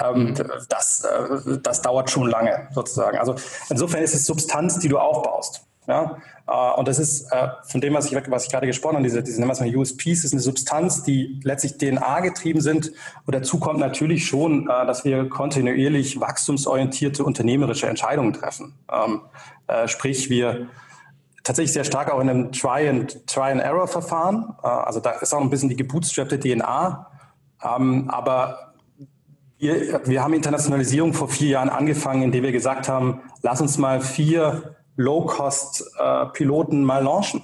[0.03, 0.33] Ähm, mhm.
[0.69, 3.19] das, äh, das dauert schon lange sozusagen.
[3.19, 3.35] Also
[3.69, 5.63] insofern ist es Substanz, die du aufbaust.
[5.87, 6.17] Ja?
[6.51, 9.23] Äh, und das ist äh, von dem, was ich, was ich gerade gesprochen habe, diese,
[9.23, 12.91] diese nennen wir USPs, ist eine Substanz, die letztlich DNA getrieben sind.
[13.25, 18.75] Und dazu kommt natürlich schon, äh, dass wir kontinuierlich wachstumsorientierte unternehmerische Entscheidungen treffen.
[18.91, 19.21] Ähm,
[19.67, 20.67] äh, sprich, wir
[21.43, 24.53] tatsächlich sehr stark auch in einem Try-and-Error-Verfahren.
[24.61, 27.07] Also da ist auch ein bisschen die gebootstrappte DNA.
[27.63, 28.73] Ähm, aber
[29.57, 34.01] wir, wir haben Internationalisierung vor vier Jahren angefangen, indem wir gesagt haben, lass uns mal
[34.01, 37.43] vier Low-Cost-Piloten mal launchen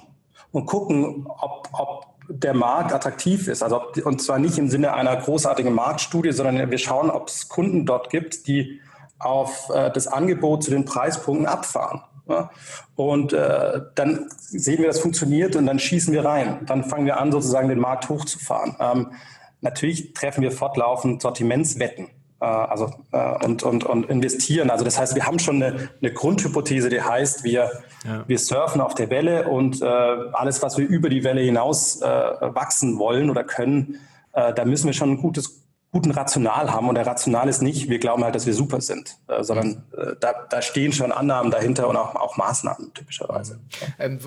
[0.52, 3.62] und gucken, ob, ob der Markt attraktiv ist.
[3.62, 7.86] Also und zwar nicht im Sinne einer großartigen Marktstudie, sondern wir schauen, ob es Kunden
[7.86, 8.80] dort gibt, die
[9.18, 12.02] auf äh, das Angebot zu den Preispunkten abfahren.
[12.28, 12.50] Ja?
[12.94, 16.66] Und äh, dann sehen wir, das funktioniert und dann schießen wir rein.
[16.66, 18.76] Dann fangen wir an, sozusagen den Markt hochzufahren.
[18.78, 19.12] Ähm,
[19.60, 22.08] natürlich treffen wir fortlaufend Sortimentswetten.
[22.40, 24.70] Äh, also äh, und, und, und investieren.
[24.70, 27.70] Also das heißt, wir haben schon eine, eine Grundhypothese, die heißt, wir,
[28.04, 28.24] ja.
[28.26, 32.06] wir surfen auf der Welle und äh, alles, was wir über die Welle hinaus äh,
[32.06, 33.96] wachsen wollen oder können,
[34.32, 36.88] äh, da müssen wir schon ein gutes guten Rational haben.
[36.88, 40.14] Und der Rational ist nicht, wir glauben halt, dass wir super sind, äh, sondern äh,
[40.20, 43.58] da, da, stehen schon Annahmen dahinter und auch, auch Maßnahmen typischerweise.
[43.98, 44.20] Ähm,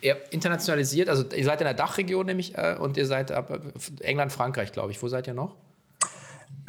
[0.00, 3.60] ihr internationalisiert, also ihr seid in der Dachregion nämlich äh, und ihr seid ab
[4.00, 5.02] England, Frankreich, glaube ich.
[5.02, 5.56] Wo seid ihr noch?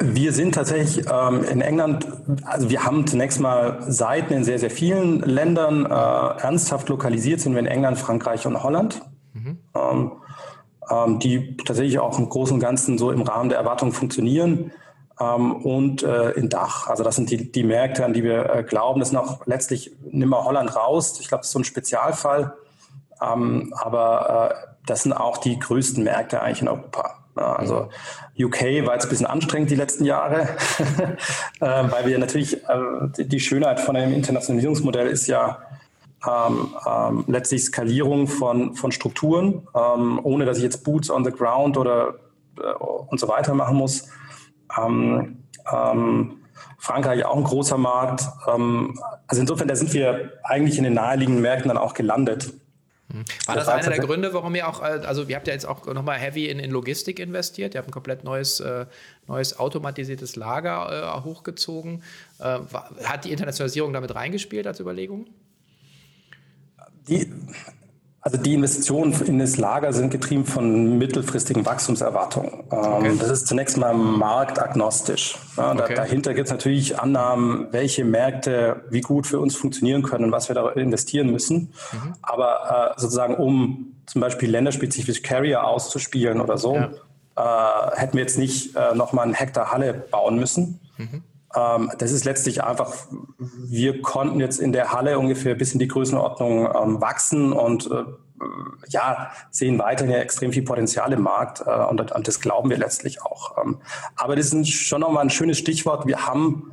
[0.04, 2.08] Wir sind tatsächlich ähm, in England,
[2.44, 5.86] also wir haben zunächst mal Seiten in sehr, sehr vielen Ländern.
[5.86, 9.00] Äh, ernsthaft lokalisiert sind wir in England, Frankreich und Holland.
[9.32, 9.58] Mhm.
[9.74, 10.12] Ähm,
[10.90, 14.72] ähm, die tatsächlich auch im Großen und Ganzen so im Rahmen der Erwartungen funktionieren.
[15.20, 16.88] Ähm, und äh, in Dach.
[16.88, 18.98] Also das sind die, die Märkte, an die wir äh, glauben.
[18.98, 21.20] Das sind auch letztlich, nimm mal Holland raus.
[21.20, 22.54] Ich glaube, das ist so ein Spezialfall.
[23.22, 27.21] Ähm, aber äh, das sind auch die größten Märkte eigentlich in Europa.
[27.34, 27.88] Also
[28.38, 30.42] UK war jetzt ein bisschen anstrengend die letzten Jahre,
[31.60, 35.58] äh, weil wir natürlich, äh, die Schönheit von einem Internationalisierungsmodell ist ja,
[36.26, 41.32] ähm, ähm, letztlich Skalierung von, von Strukturen, ähm, ohne dass ich jetzt Boots on the
[41.32, 42.14] Ground oder
[42.58, 44.08] äh, und so weiter machen muss.
[44.78, 45.38] Ähm,
[45.72, 46.38] ähm,
[46.78, 48.24] Frankreich auch ein großer Markt.
[48.52, 52.52] Ähm, also insofern, da sind wir eigentlich in den naheliegenden Märkten dann auch gelandet.
[53.46, 55.66] War das, das einer der Gründe, warum ihr auch, äh, also ihr habt ja jetzt
[55.66, 58.86] auch nochmal heavy in, in Logistik investiert, ihr habt ein komplett neues, äh,
[59.26, 62.02] neues automatisiertes Lager äh, hochgezogen.
[62.38, 62.60] Äh,
[63.04, 65.26] hat die Internationalisierung damit reingespielt als Überlegung?
[67.08, 67.30] Die,
[68.24, 72.52] also die Investitionen in das Lager sind getrieben von mittelfristigen Wachstumserwartungen.
[72.70, 73.16] Ähm, okay.
[73.18, 75.36] Das ist zunächst mal marktagnostisch.
[75.56, 75.94] Ja, okay.
[75.94, 80.48] dahinter gibt es natürlich Annahmen, welche Märkte wie gut für uns funktionieren können und was
[80.48, 81.72] wir da investieren müssen.
[81.92, 82.14] Mhm.
[82.22, 86.90] Aber äh, sozusagen, um zum Beispiel länderspezifisch Carrier auszuspielen oder so, ja.
[87.36, 90.78] äh, hätten wir jetzt nicht äh, nochmal einen Hektar Halle bauen müssen.
[90.96, 91.24] Mhm.
[91.54, 92.92] Ähm, das ist letztlich einfach,
[93.38, 98.04] wir konnten jetzt in der Halle ungefähr bis in die Größenordnung ähm, wachsen und äh,
[98.88, 103.56] ja, sehen weiterhin extrem viel Potenzial im Markt äh, und, das glauben wir letztlich auch.
[103.62, 103.80] Ähm,
[104.16, 106.06] aber das ist schon nochmal ein schönes Stichwort.
[106.06, 106.72] Wir haben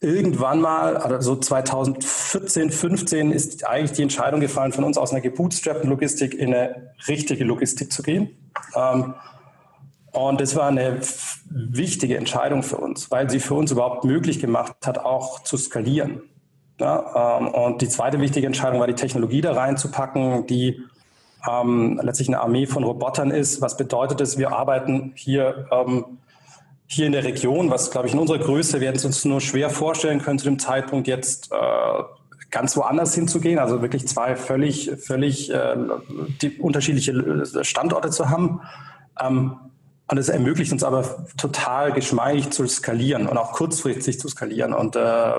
[0.00, 5.20] irgendwann mal, also so 2014, 15 ist eigentlich die Entscheidung gefallen, von uns aus einer
[5.20, 8.52] gebootstrappten Logistik in eine richtige Logistik zu gehen.
[10.18, 11.00] Und das war eine
[11.48, 16.22] wichtige Entscheidung für uns, weil sie für uns überhaupt möglich gemacht hat, auch zu skalieren.
[16.80, 20.82] Ja, ähm, und die zweite wichtige Entscheidung war, die Technologie da reinzupacken, die
[21.48, 23.60] ähm, letztlich eine Armee von Robotern ist.
[23.60, 24.38] Was bedeutet es?
[24.38, 26.04] Wir arbeiten hier, ähm,
[26.88, 29.70] hier in der Region, was glaube ich in unserer Größe, hätten es uns nur schwer
[29.70, 32.02] vorstellen können, zu dem Zeitpunkt jetzt äh,
[32.50, 35.76] ganz woanders hinzugehen, also wirklich zwei völlig, völlig äh,
[36.58, 38.62] unterschiedliche Standorte zu haben.
[39.20, 39.58] Ähm,
[40.10, 44.72] und es ermöglicht uns aber total geschmeidig zu skalieren und auch kurzfristig zu skalieren.
[44.72, 45.32] Und äh,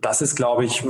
[0.00, 0.84] das ist, glaube ich,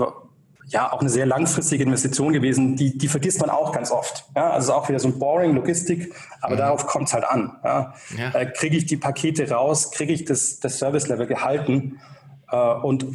[0.67, 2.77] ja auch eine sehr langfristige Investition gewesen.
[2.77, 4.27] Die, die vergisst man auch ganz oft.
[4.37, 6.59] Ja, also auch wieder so ein boring Logistik, aber mhm.
[6.59, 7.57] darauf kommt es halt an.
[7.65, 7.95] Ja.
[8.17, 8.35] ja.
[8.35, 12.01] Äh, kriege ich die Pakete raus, kriege ich das, das Service-Level gehalten
[12.51, 13.07] äh, und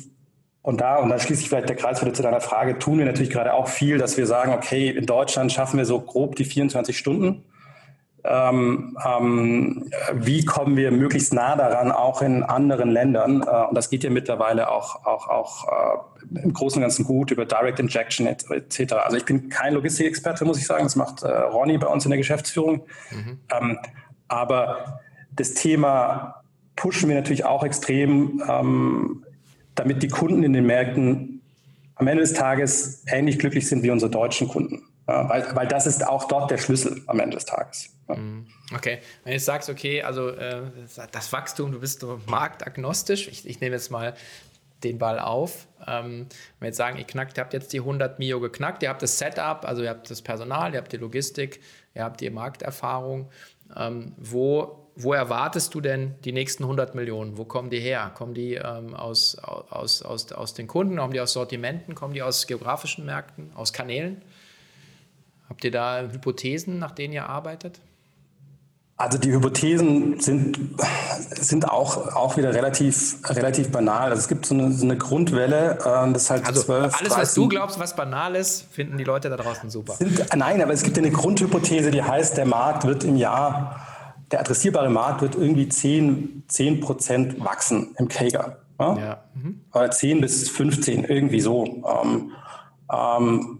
[0.64, 3.06] und da, und dann schließe ich vielleicht der Kreis wieder zu deiner Frage, tun wir
[3.06, 6.44] natürlich gerade auch viel, dass wir sagen, okay, in Deutschland schaffen wir so grob die
[6.44, 7.46] 24 Stunden
[8.30, 13.42] ähm, ähm, wie kommen wir möglichst nah daran, auch in anderen Ländern.
[13.42, 17.32] Äh, und das geht ja mittlerweile auch, auch, auch äh, im Großen und Ganzen gut
[17.32, 18.94] über Direct Injection etc.
[18.94, 20.84] Also ich bin kein Logistikexperte, muss ich sagen.
[20.84, 22.82] Das macht äh, Ronny bei uns in der Geschäftsführung.
[23.12, 23.40] Mhm.
[23.58, 23.80] Ähm,
[24.28, 25.00] aber
[25.32, 26.44] das Thema
[26.76, 29.26] pushen wir natürlich auch extrem, ähm,
[29.76, 31.42] damit die Kunden in den Märkten
[31.96, 34.84] am Ende des Tages ähnlich glücklich sind wie unsere deutschen Kunden.
[35.08, 37.97] Ja, weil, weil das ist auch dort der Schlüssel am Ende des Tages.
[38.16, 38.48] Mhm.
[38.74, 40.62] Okay, wenn du sagst, okay, also äh,
[41.12, 44.16] das Wachstum, du bist so marktagnostisch, ich, ich nehme jetzt mal
[44.84, 45.68] den Ball auf.
[45.88, 46.28] Ähm,
[46.60, 49.02] wenn wir jetzt sagen, ihr knackt, ihr habt jetzt die 100 Mio geknackt, ihr habt
[49.02, 51.62] das Setup, also ihr habt das Personal, ihr habt die Logistik,
[51.96, 53.30] ihr habt die Markterfahrung.
[53.76, 57.38] Ähm, wo, wo erwartest du denn die nächsten 100 Millionen?
[57.38, 58.12] Wo kommen die her?
[58.14, 60.98] Kommen die ähm, aus, aus, aus, aus den Kunden?
[60.98, 61.96] Kommen die aus Sortimenten?
[61.96, 63.52] Kommen die aus geografischen Märkten?
[63.56, 64.22] Aus Kanälen?
[65.50, 67.80] Habt ihr da Hypothesen, nach denen ihr arbeitet?
[69.00, 70.58] Also die Hypothesen sind,
[71.30, 74.10] sind auch, auch wieder relativ, relativ banal.
[74.10, 77.22] Also es gibt so eine, so eine Grundwelle, äh, das halt also 12, alles, 13,
[77.22, 79.94] was du glaubst, was banal ist, finden die Leute da draußen super.
[79.94, 83.86] Sind, nein, aber es gibt eine Grundhypothese, die heißt, der Markt wird im Jahr,
[84.32, 88.58] der adressierbare Markt wird irgendwie 10, 10 Prozent wachsen im Kager.
[88.80, 88.98] Ja?
[88.98, 89.24] ja.
[89.36, 89.62] Mhm.
[89.76, 91.66] Oder 10 bis 15, irgendwie so.
[91.66, 92.32] Ähm,
[92.92, 93.60] ähm,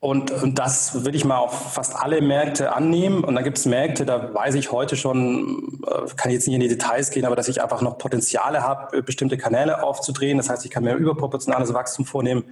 [0.00, 3.22] und, und das würde ich mal auf fast alle Märkte annehmen.
[3.22, 6.54] Und dann gibt es Märkte, da weiß ich heute schon, äh, kann ich jetzt nicht
[6.54, 10.38] in die Details gehen, aber dass ich einfach noch Potenziale habe, bestimmte Kanäle aufzudrehen.
[10.38, 12.44] Das heißt, ich kann mir überproportionales Wachstum vornehmen.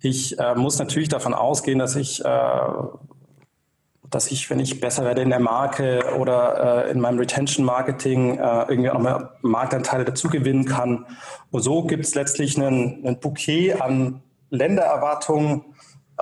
[0.00, 2.58] Ich äh, muss natürlich davon ausgehen, dass ich, äh,
[4.08, 8.38] dass ich, wenn ich besser werde in der Marke oder äh, in meinem Retention Marketing,
[8.38, 11.06] äh, irgendwie auch mehr Marktanteile dazu gewinnen kann.
[11.50, 15.64] Und so gibt es letztlich einen Bouquet an Ländererwartungen,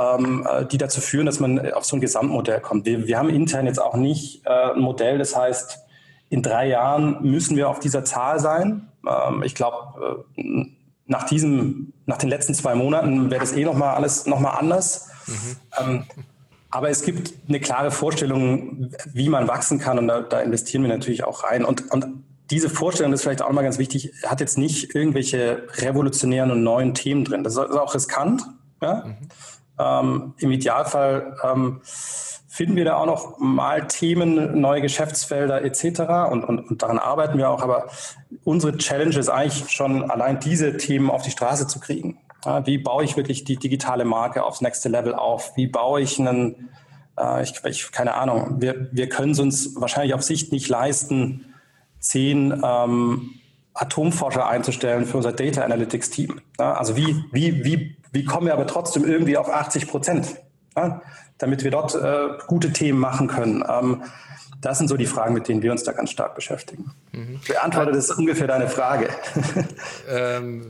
[0.01, 2.87] ähm, äh, die dazu führen, dass man auf so ein Gesamtmodell kommt.
[2.87, 5.79] Wir, wir haben intern jetzt auch nicht äh, ein Modell, das heißt,
[6.31, 8.89] in drei Jahren müssen wir auf dieser Zahl sein.
[9.07, 10.65] Ähm, ich glaube, äh,
[11.07, 15.09] nach diesem, nach den letzten zwei Monaten wäre das eh nochmal alles nochmal anders.
[15.27, 15.57] Mhm.
[15.81, 16.05] Ähm,
[16.71, 20.89] aber es gibt eine klare Vorstellung, wie man wachsen kann und da, da investieren wir
[20.89, 21.65] natürlich auch rein.
[21.65, 22.07] Und, und
[22.51, 26.63] diese Vorstellung, das ist vielleicht auch mal ganz wichtig, hat jetzt nicht irgendwelche revolutionären und
[26.63, 27.43] neuen Themen drin.
[27.43, 28.43] Das ist auch riskant.
[28.81, 29.05] Ja?
[29.05, 29.17] Mhm.
[29.81, 31.81] Ähm, Im Idealfall ähm,
[32.49, 36.01] finden wir da auch noch mal Themen, neue Geschäftsfelder etc.
[36.31, 37.63] Und, und, und daran arbeiten wir auch.
[37.63, 37.87] Aber
[38.45, 42.19] unsere Challenge ist eigentlich schon allein diese Themen auf die Straße zu kriegen.
[42.45, 45.53] Ja, wie baue ich wirklich die digitale Marke aufs nächste Level auf?
[45.57, 46.71] Wie baue ich einen,
[47.19, 51.55] äh, ich, ich, keine Ahnung, wir, wir können es uns wahrscheinlich auf Sicht nicht leisten,
[51.99, 53.31] zehn ähm,
[53.75, 56.41] Atomforscher einzustellen für unser Data Analytics Team.
[56.59, 60.37] Ja, also wie, wie, wie wie kommen wir aber trotzdem irgendwie auf 80 Prozent,
[60.77, 61.03] ja,
[61.39, 63.65] damit wir dort äh, gute Themen machen können?
[63.69, 64.03] Ähm,
[64.61, 66.93] das sind so die Fragen, mit denen wir uns da ganz stark beschäftigen.
[67.13, 67.41] Mhm.
[67.47, 69.09] Beantwortet ist ungefähr deine Frage.
[70.09, 70.67] ähm,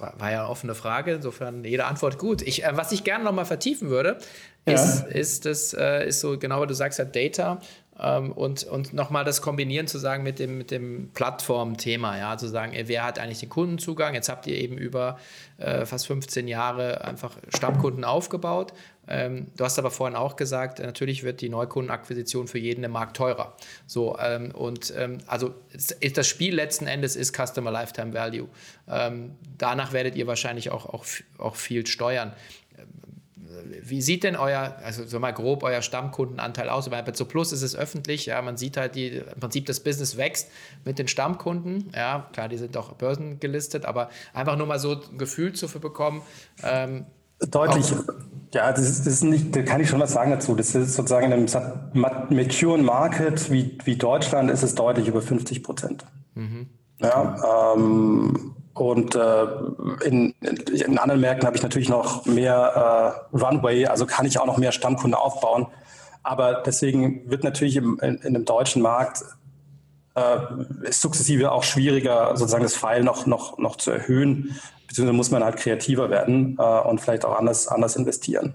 [0.00, 2.42] war ja eine offene Frage, insofern jede Antwort gut.
[2.42, 4.18] Ich, äh, was ich gerne noch mal vertiefen würde,
[4.64, 5.06] ist, ja.
[5.08, 7.60] ist, das, äh, ist so genau, du sagst, ja, Data.
[8.02, 12.48] Ähm, und, und nochmal das kombinieren zu sagen mit dem, mit dem Plattform-Thema, ja, zu
[12.48, 14.14] sagen, wer hat eigentlich den Kundenzugang?
[14.14, 15.18] Jetzt habt ihr eben über
[15.58, 18.72] äh, fast 15 Jahre einfach Stammkunden aufgebaut.
[19.06, 23.16] Ähm, du hast aber vorhin auch gesagt, natürlich wird die Neukundenakquisition für jeden im Markt
[23.16, 23.54] teurer.
[23.86, 28.48] So, ähm, und ähm, also ist das Spiel letzten Endes ist Customer Lifetime Value.
[28.88, 31.04] Ähm, danach werdet ihr wahrscheinlich auch, auch,
[31.38, 32.32] auch viel steuern
[33.82, 36.88] wie sieht denn euer, also so mal grob euer Stammkundenanteil aus?
[36.88, 40.16] Bei Zo Plus ist es öffentlich, ja, man sieht halt, die, im Prinzip das Business
[40.16, 40.50] wächst
[40.84, 45.18] mit den Stammkunden, ja, klar, die sind auch börsengelistet, aber einfach nur mal so ein
[45.18, 46.22] Gefühl zu bekommen.
[46.62, 47.06] Ähm,
[47.50, 47.94] Deutlich,
[48.52, 50.54] ja, das ist, das ist nicht, da kann ich schon was sagen dazu.
[50.54, 55.62] Das ist sozusagen in einem mature Market wie, wie Deutschland ist es deutlich über 50
[55.62, 56.04] Prozent.
[56.34, 56.68] Mhm.
[56.98, 59.46] Ja, ähm, und äh,
[60.04, 64.46] in, in anderen Märkten habe ich natürlich noch mehr äh, Runway, also kann ich auch
[64.46, 65.66] noch mehr Stammkunden aufbauen.
[66.22, 69.24] Aber deswegen wird natürlich im, in, in dem deutschen Markt
[70.14, 70.38] äh,
[70.90, 74.56] sukzessive auch schwieriger, sozusagen das Pfeil noch, noch, noch zu erhöhen,
[74.86, 78.54] beziehungsweise muss man halt kreativer werden äh, und vielleicht auch anders, anders investieren.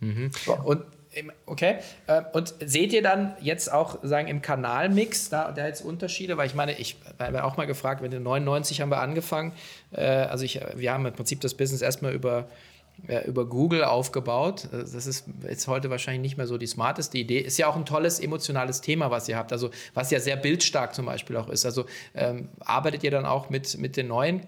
[0.00, 0.30] Mhm.
[0.44, 0.54] So.
[0.54, 0.82] Und
[1.46, 1.76] Okay.
[2.06, 6.36] Äh, und seht ihr dann jetzt auch sagen im Kanalmix da, da jetzt Unterschiede?
[6.36, 9.52] Weil ich meine, ich habe auch mal gefragt, wenn in 99 haben wir angefangen.
[9.92, 12.48] Äh, also ich, wir haben im Prinzip das Business erstmal über
[13.26, 14.68] über Google aufgebaut.
[14.72, 17.38] Äh, das ist jetzt heute wahrscheinlich nicht mehr so die smarteste Idee.
[17.38, 19.52] Ist ja auch ein tolles emotionales Thema, was ihr habt.
[19.52, 21.66] Also was ja sehr bildstark zum Beispiel auch ist.
[21.66, 24.42] Also ähm, arbeitet ihr dann auch mit, mit den neuen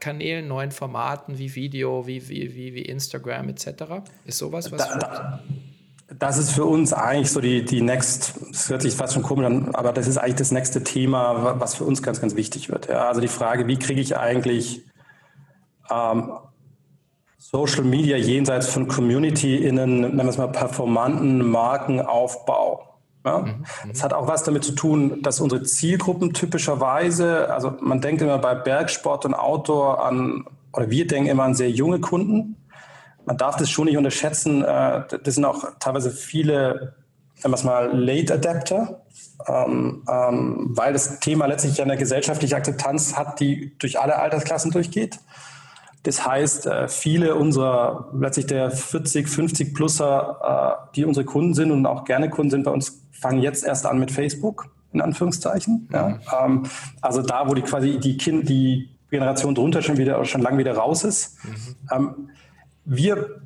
[0.00, 3.68] Kanälen, neuen Formaten wie Video, wie, wie, wie, wie Instagram etc.?
[4.24, 4.78] Ist sowas was?
[4.78, 5.40] Da,
[6.20, 9.46] das ist für uns eigentlich so die, die Next, das hört sich fast schon komisch
[9.46, 12.88] an, aber das ist eigentlich das nächste Thema, was für uns ganz, ganz wichtig wird.
[12.88, 14.84] Ja, also die Frage, wie kriege ich eigentlich
[15.90, 16.30] ähm,
[17.38, 22.86] Social Media jenseits von Community in einen, nennen wir es mal, performanten Markenaufbau.
[23.24, 23.38] Ja?
[23.38, 23.64] Mhm.
[23.88, 28.38] Das hat auch was damit zu tun, dass unsere Zielgruppen typischerweise, also man denkt immer
[28.38, 32.56] bei Bergsport und Outdoor an, oder wir denken immer an sehr junge Kunden
[33.26, 34.64] man darf das schon nicht unterschätzen.
[34.64, 36.94] Äh, das sind auch teilweise viele,
[37.42, 39.02] nennen wir es mal, Late Adapter,
[39.46, 45.18] ähm, ähm, weil das Thema letztlich eine gesellschaftliche Akzeptanz hat, die durch alle Altersklassen durchgeht.
[46.02, 51.70] Das heißt, äh, viele unserer, letztlich der 40, 50 Pluser, äh, die unsere Kunden sind
[51.70, 55.88] und auch gerne Kunden sind bei uns, fangen jetzt erst an mit Facebook, in Anführungszeichen.
[55.88, 55.94] Mhm.
[55.94, 56.18] Ja.
[56.44, 56.62] Ähm,
[57.02, 60.74] also da, wo die quasi die Kind, die Generation drunter schon wieder, schon lang wieder
[60.74, 61.36] raus ist.
[61.44, 62.30] Mhm.
[62.84, 63.42] Wir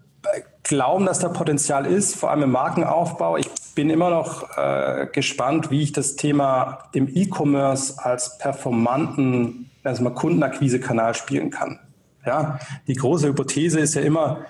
[0.63, 3.37] glauben, dass da Potenzial ist, vor allem im Markenaufbau.
[3.37, 10.15] Ich bin immer noch äh, gespannt, wie ich das Thema im E-Commerce als performanten erstmal
[10.15, 11.79] Kundenakquise-Kanal spielen kann.
[12.25, 14.47] Ja, die große Hypothese ist ja immer,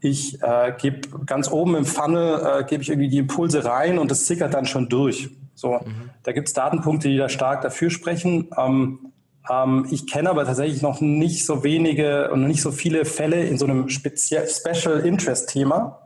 [0.00, 4.10] ich äh, gebe ganz oben im Funnel, äh, gebe ich irgendwie die Impulse rein und
[4.10, 5.30] das sickert dann schon durch.
[5.54, 6.10] So, mhm.
[6.22, 8.48] da gibt es Datenpunkte, die da stark dafür sprechen.
[8.56, 9.12] Ähm,
[9.90, 13.66] ich kenne aber tatsächlich noch nicht so wenige und nicht so viele Fälle in so
[13.66, 16.00] einem Spezial Special Interest Thema,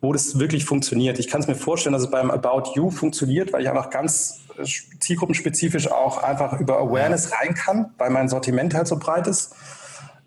[0.00, 1.18] wo das wirklich funktioniert.
[1.18, 4.40] Ich kann es mir vorstellen, dass es beim About You funktioniert, weil ich einfach ganz
[4.58, 4.64] äh,
[5.00, 9.54] zielgruppenspezifisch auch einfach über Awareness rein kann, weil mein Sortiment halt so breit ist.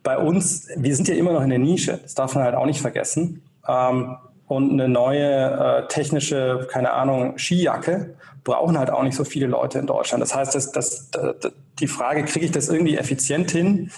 [0.03, 2.65] Bei uns, wir sind ja immer noch in der Nische, das darf man halt auch
[2.65, 3.43] nicht vergessen.
[3.67, 4.17] Ähm,
[4.47, 9.79] und eine neue äh, technische, keine Ahnung, Skijacke brauchen halt auch nicht so viele Leute
[9.79, 10.21] in Deutschland.
[10.21, 13.91] Das heißt, dass, dass, dass die Frage, kriege ich das irgendwie effizient hin?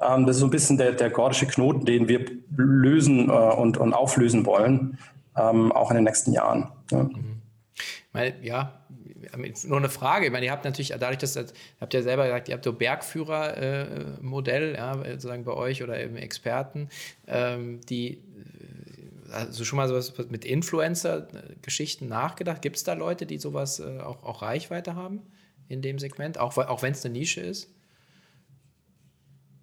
[0.00, 3.78] Ähm, das ist so ein bisschen der, der gordische Knoten, den wir lösen äh, und,
[3.78, 4.98] und auflösen wollen,
[5.36, 6.68] ähm, auch in den nächsten Jahren.
[6.90, 7.04] Ja.
[7.04, 7.32] Mhm.
[8.40, 8.72] Ja,
[9.66, 10.26] nur eine Frage.
[10.26, 11.44] Ich meine, ihr habt natürlich, dadurch, dass ihr
[11.80, 16.16] habt ja selber gesagt, ihr habt so Bergführer-Modell, äh, ja, sozusagen bei euch oder eben
[16.16, 16.88] Experten,
[17.26, 18.22] ähm, die
[19.36, 22.62] also schon mal sowas mit Influencer-Geschichten nachgedacht?
[22.62, 25.22] Gibt es da Leute, die sowas äh, auch, auch Reichweite haben
[25.68, 27.68] in dem Segment, auch, auch wenn es eine Nische ist?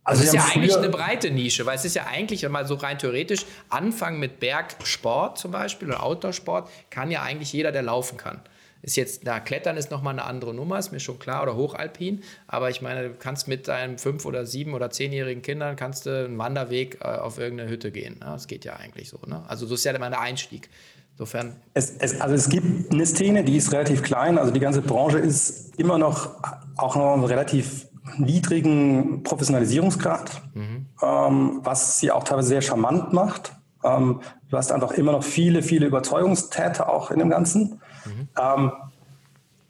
[0.05, 2.75] Also, es ist ja eigentlich eine breite Nische, weil es ist ja eigentlich, mal so
[2.75, 8.17] rein theoretisch, anfangen mit Bergsport zum Beispiel oder Outdoor-Sport kann ja eigentlich jeder, der laufen
[8.17, 8.41] kann.
[8.83, 12.21] Ist jetzt, na, Klettern ist nochmal eine andere Nummer, ist mir schon klar, oder Hochalpin.
[12.47, 16.25] Aber ich meine, du kannst mit deinen fünf- oder sieben- oder zehnjährigen Kindern kannst du
[16.25, 18.15] einen Wanderweg äh, auf irgendeine Hütte gehen.
[18.19, 18.25] Ne?
[18.25, 19.17] Das geht ja eigentlich so.
[19.25, 19.41] Ne?
[19.47, 20.69] Also so ist ja immer der Einstieg.
[21.13, 21.55] Insofern.
[21.73, 24.37] Es, es, also es gibt eine Szene, die ist relativ klein.
[24.37, 26.31] Also die ganze Branche ist immer noch
[26.75, 30.87] auch noch einen relativ niedrigen Professionalisierungsgrad, mhm.
[31.01, 33.55] ähm, was sie auch teilweise sehr charmant macht.
[33.83, 37.79] Ähm, du hast einfach immer noch viele, viele Überzeugungstäter auch in dem Ganzen.
[38.05, 38.27] Mhm.
[38.39, 38.71] Ähm,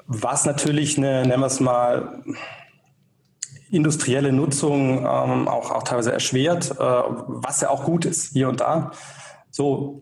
[0.06, 2.24] was natürlich eine, nennen wir es mal,
[3.72, 8.62] industrielle Nutzung ähm, auch, auch teilweise erschwert, äh, was ja auch gut ist, hier und
[8.62, 8.91] da.
[9.50, 10.02] So,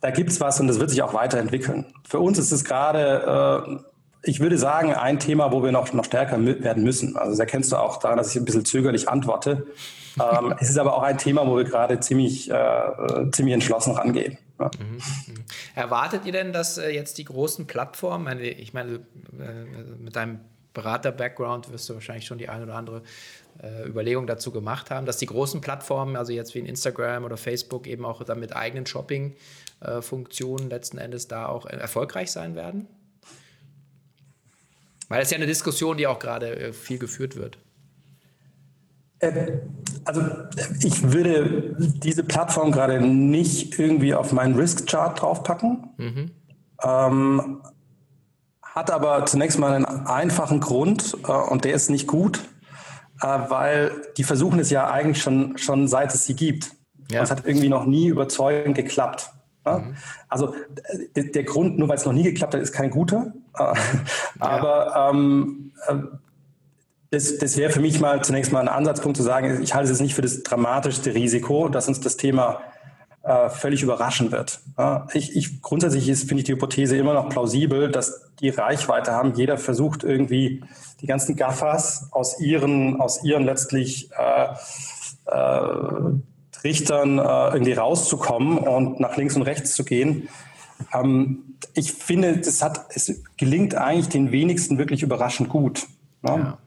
[0.00, 1.86] da gibt es was und das wird sich auch weiterentwickeln.
[2.06, 3.80] Für uns ist es gerade,
[4.22, 7.16] äh, ich würde sagen, ein Thema, wo wir noch, noch stärker werden müssen.
[7.16, 9.66] Also das erkennst du auch daran, dass ich ein bisschen zögerlich antworte.
[10.20, 14.38] ähm, es ist aber auch ein Thema, wo wir gerade ziemlich, äh, ziemlich entschlossen rangehen.
[14.58, 14.70] Ja.
[14.78, 15.44] Mhm, mhm.
[15.74, 19.00] Erwartet ihr denn, dass äh, jetzt die großen Plattformen, ich meine,
[19.38, 19.64] äh,
[19.98, 20.40] mit deinem
[20.72, 23.02] Berater-Background wirst du wahrscheinlich schon die eine oder andere
[23.62, 27.36] äh, Überlegung dazu gemacht haben, dass die großen Plattformen, also jetzt wie in Instagram oder
[27.36, 32.88] Facebook, eben auch dann mit eigenen Shopping-Funktionen letzten Endes da auch erfolgreich sein werden?
[35.08, 37.58] Weil das ja eine Diskussion, die auch gerade viel geführt wird.
[39.20, 39.58] Äh,
[40.04, 40.22] also
[40.82, 45.90] ich würde diese Plattform gerade nicht irgendwie auf meinen Risk-Chart draufpacken.
[45.96, 46.30] Mhm.
[46.82, 47.62] Ähm,
[48.62, 52.42] hat aber zunächst mal einen einfachen Grund äh, und der ist nicht gut.
[53.22, 56.72] äh, weil die versuchen es ja eigentlich schon, schon seit es sie gibt.
[57.10, 57.20] Ja.
[57.20, 59.30] Und es hat irgendwie noch nie überzeugend geklappt.
[59.64, 59.78] Ja?
[59.78, 59.96] Mhm.
[60.28, 60.54] Also
[61.14, 63.32] der Grund, nur weil es noch nie geklappt hat, ist kein guter.
[63.58, 63.74] Äh,
[64.38, 65.94] aber ähm, äh,
[67.10, 70.00] das, das wäre für mich mal zunächst mal ein Ansatzpunkt zu sagen, ich halte es
[70.00, 72.60] nicht für das dramatischste Risiko, dass uns das Thema
[73.22, 74.60] äh, völlig überraschen wird.
[74.78, 79.34] Ja, ich, ich, grundsätzlich finde ich die Hypothese immer noch plausibel, dass die Reichweite haben.
[79.34, 80.62] Jeder versucht irgendwie
[81.00, 84.46] die ganzen Gaffers aus ihren, aus ihren letztlich äh,
[85.26, 86.16] äh,
[86.64, 90.28] Richtern äh, irgendwie rauszukommen und nach links und rechts zu gehen.
[90.92, 95.86] Ähm, ich finde, das hat, es gelingt eigentlich den wenigsten wirklich überraschend gut.
[96.26, 96.58] Ja.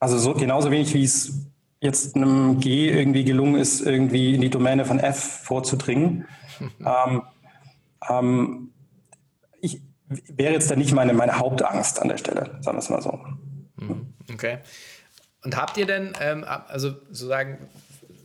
[0.00, 1.48] Also so genauso wenig wie es
[1.80, 6.26] jetzt einem G irgendwie gelungen ist, irgendwie in die Domäne von F vorzudringen.
[6.80, 7.22] ähm,
[8.08, 8.70] ähm,
[9.60, 13.02] ich wäre jetzt da nicht meine, meine Hauptangst an der Stelle, sagen wir es mal
[13.02, 13.18] so.
[13.76, 14.14] Mhm.
[14.32, 14.58] Okay.
[15.44, 17.58] Und habt ihr denn, ähm, also sozusagen,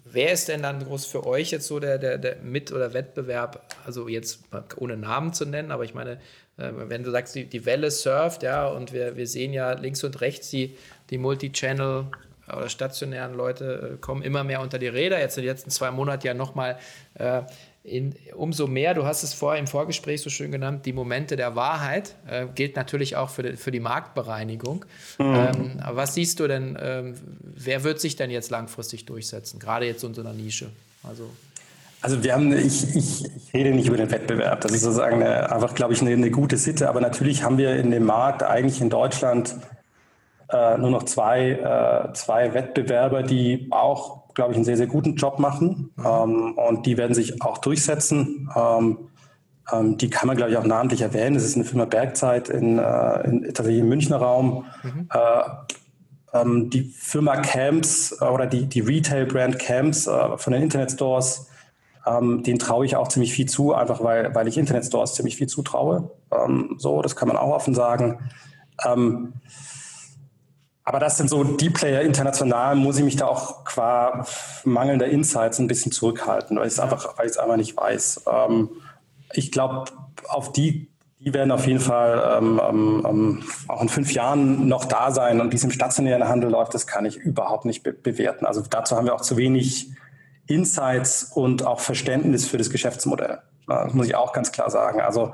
[0.06, 3.74] wer ist denn dann groß für euch jetzt so der, der, der Mit- oder Wettbewerb,
[3.86, 4.44] also jetzt
[4.78, 6.14] ohne Namen zu nennen, aber ich meine,
[6.58, 10.04] äh, wenn du sagst, die, die Welle surft, ja, und wir, wir sehen ja links
[10.04, 10.76] und rechts die,
[11.14, 12.08] die Multi-Channel
[12.48, 15.20] oder stationären Leute äh, kommen immer mehr unter die Räder.
[15.20, 16.78] Jetzt in den letzten zwei Monaten ja nochmal
[17.14, 17.42] äh,
[18.34, 22.16] umso mehr, du hast es vorher im Vorgespräch so schön genannt, die Momente der Wahrheit
[22.30, 24.86] äh, gilt natürlich auch für die, für die Marktbereinigung.
[25.20, 25.36] Mhm.
[25.36, 30.04] Ähm, was siehst du denn, ähm, wer wird sich denn jetzt langfristig durchsetzen, gerade jetzt
[30.04, 30.70] in so einer Nische?
[31.04, 31.30] Also,
[32.00, 35.52] also wir haben, ich, ich, ich rede nicht über den Wettbewerb, das ist sozusagen eine,
[35.52, 38.80] einfach, glaube ich, eine, eine gute Sitte, aber natürlich haben wir in dem Markt eigentlich
[38.80, 39.56] in Deutschland
[40.54, 45.16] äh, nur noch zwei, äh, zwei Wettbewerber, die auch, glaube ich, einen sehr, sehr guten
[45.16, 45.92] Job machen.
[45.96, 46.06] Mhm.
[46.06, 48.50] Ähm, und die werden sich auch durchsetzen.
[48.56, 49.10] Ähm,
[49.72, 51.36] ähm, die kann man, glaube ich, auch namentlich erwähnen.
[51.36, 54.66] Das ist eine Firma Bergzeit in, äh, in, tatsächlich im Münchner Raum.
[54.84, 55.10] Mhm.
[55.12, 61.48] Äh, ähm, die Firma Camps äh, oder die, die Retail-Brand Camps äh, von den Internetstores,
[62.06, 65.48] ähm, den traue ich auch ziemlich viel zu, einfach weil, weil ich Internetstores ziemlich viel
[65.48, 66.12] zutraue.
[66.32, 68.20] Ähm, so, das kann man auch offen sagen.
[70.86, 74.26] Aber das sind so die Player international, muss ich mich da auch qua
[74.66, 78.24] mangelnder Insights ein bisschen zurückhalten, weil ich es einfach, einfach nicht weiß.
[78.30, 78.70] Ähm,
[79.34, 79.86] ich glaube,
[80.28, 84.84] auf die, die werden auf jeden Fall ähm, ähm, ähm, auch in fünf Jahren noch
[84.84, 87.94] da sein und wie es im stationären Handel läuft, das kann ich überhaupt nicht be
[87.94, 88.46] bewerten.
[88.46, 89.90] Also dazu haben wir auch zu wenig
[90.48, 93.40] Insights und auch Verständnis für das Geschäftsmodell.
[93.68, 95.00] Das muss ich auch ganz klar sagen.
[95.00, 95.34] Also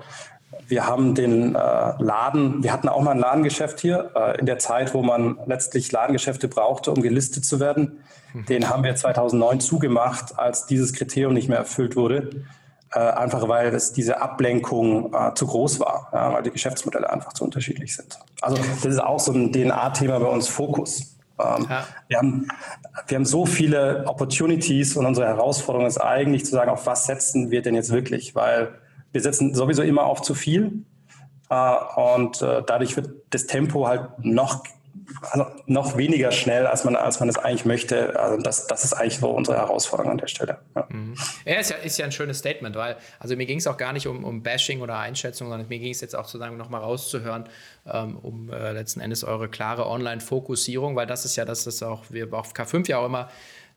[0.70, 4.60] wir haben den äh, Laden, wir hatten auch mal ein Ladengeschäft hier äh, in der
[4.60, 8.04] Zeit, wo man letztlich Ladengeschäfte brauchte, um gelistet zu werden.
[8.34, 8.46] Mhm.
[8.46, 12.30] Den haben wir 2009 zugemacht, als dieses Kriterium nicht mehr erfüllt wurde.
[12.92, 17.34] Äh, einfach weil es diese Ablenkung äh, zu groß war, ja, weil die Geschäftsmodelle einfach
[17.34, 18.20] zu unterschiedlich sind.
[18.42, 21.16] Also das ist auch so ein DNA-Thema bei uns, Fokus.
[21.40, 21.86] Ähm, ja.
[22.08, 22.48] wir, haben,
[23.08, 27.52] wir haben so viele Opportunities und unsere Herausforderung ist eigentlich zu sagen, auf was setzen
[27.52, 28.34] wir denn jetzt wirklich?
[28.34, 28.70] Weil
[29.12, 30.84] wir setzen sowieso immer auf zu viel
[31.50, 34.64] äh, und äh, dadurch wird das Tempo halt noch
[35.22, 38.20] also noch weniger schnell, als man, als man es eigentlich möchte.
[38.20, 40.60] Also das, das ist eigentlich so unsere Herausforderung an der Stelle.
[40.76, 41.16] Ja, mhm.
[41.46, 43.94] ja ist, ja ist ja ein schönes Statement, weil also mir ging es auch gar
[43.94, 47.46] nicht um, um Bashing oder Einschätzung, sondern mir ging es jetzt auch sozusagen nochmal rauszuhören,
[47.92, 52.06] ähm, um äh, letzten Endes eure klare Online-Fokussierung, weil das ist ja das, das auch
[52.10, 53.30] wir auf K5 ja auch immer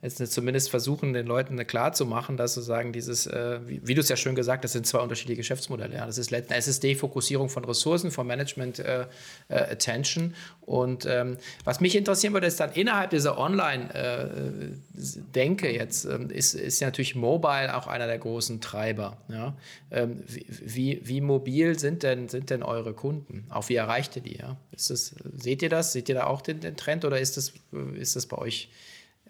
[0.03, 4.01] jetzt zumindest versuchen, den Leuten klar zu machen, dass sozusagen dieses, äh, wie, wie du
[4.01, 5.95] es ja schön gesagt hast, sind zwei unterschiedliche Geschäftsmodelle.
[5.95, 6.07] Ja.
[6.07, 9.07] Das ist eine SSD-Fokussierung von Ressourcen, von Management äh,
[9.49, 10.35] äh, Attention.
[10.63, 16.55] Und ähm, was mich interessieren würde, ist dann innerhalb dieser Online-Denke äh, jetzt, ähm, ist,
[16.55, 19.19] ist natürlich Mobile auch einer der großen Treiber.
[19.29, 19.57] Ja.
[19.93, 23.47] Ähm, wie, wie mobil sind denn, sind denn eure Kunden?
[23.51, 24.39] Auch wie erreicht ihr die?
[24.39, 24.57] Ja?
[24.73, 25.93] Ist das, seht ihr das?
[25.93, 27.53] Seht ihr da auch den, den Trend oder ist das,
[27.95, 28.69] ist das bei euch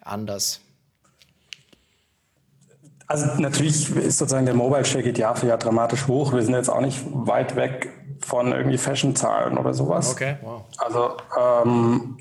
[0.01, 0.62] anders?
[3.13, 6.33] Also natürlich ist sozusagen der Mobile Share geht Jahr für Jahr dramatisch hoch.
[6.33, 7.91] Wir sind jetzt auch nicht weit weg
[8.21, 10.13] von irgendwie Fashion-Zahlen oder sowas.
[10.13, 10.63] Okay, wow.
[10.79, 12.17] Also ähm,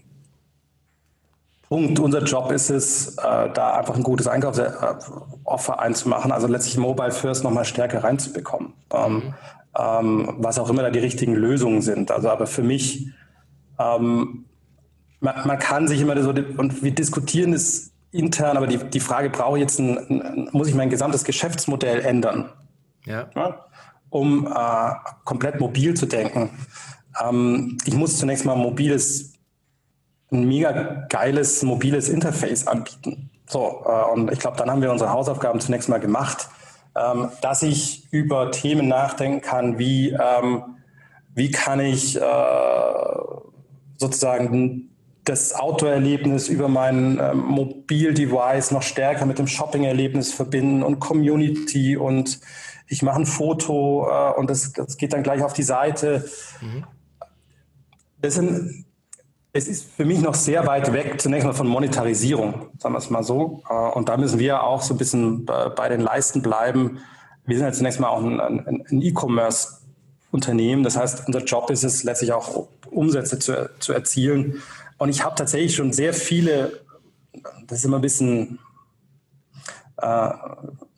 [1.66, 7.10] Punkt, unser Job ist es, äh, da einfach ein gutes Einkaufsoffer einzumachen, also letztlich Mobile
[7.10, 8.74] First nochmal stärker reinzubekommen.
[8.92, 9.34] Ähm, mhm.
[9.78, 12.10] ähm, was auch immer da die richtigen Lösungen sind.
[12.10, 13.08] Also aber für mich,
[13.78, 14.44] ähm,
[15.20, 19.30] man, man, kann sich immer so, und wir diskutieren es intern, aber die, die Frage,
[19.30, 22.50] brauche ich jetzt ein, muss ich mein gesamtes Geschäftsmodell ändern?
[23.04, 23.28] Ja.
[23.34, 23.66] ja
[24.12, 24.90] um äh,
[25.24, 26.50] komplett mobil zu denken.
[27.20, 29.32] Ähm, ich muss zunächst mal ein mobiles,
[30.30, 33.30] ein mega geiles mobiles Interface anbieten.
[33.48, 36.48] So, äh, und ich glaube, dann haben wir unsere Hausaufgaben zunächst mal gemacht,
[36.94, 40.76] ähm, dass ich über Themen nachdenken kann, wie, ähm,
[41.34, 42.22] wie kann ich äh,
[43.96, 44.91] sozusagen
[45.24, 52.40] das Outdoor-Erlebnis über mein ähm, Mobil-Device noch stärker mit dem Shopping-Erlebnis verbinden und Community und
[52.88, 56.28] ich mache ein Foto äh, und das, das, geht dann gleich auf die Seite.
[56.60, 56.84] Mhm.
[58.20, 58.84] Das sind,
[59.52, 63.10] es ist für mich noch sehr weit weg zunächst mal von Monetarisierung, sagen wir es
[63.10, 63.62] mal so.
[63.70, 66.98] Äh, und da müssen wir auch so ein bisschen bei den Leisten bleiben.
[67.46, 70.82] Wir sind ja zunächst mal auch ein, ein, ein E-Commerce-Unternehmen.
[70.82, 74.62] Das heißt, unser Job ist es letztlich auch Umsätze zu, zu erzielen.
[75.02, 76.84] Und ich habe tatsächlich schon sehr viele,
[77.66, 78.60] das ist immer ein bisschen,
[79.96, 80.30] äh,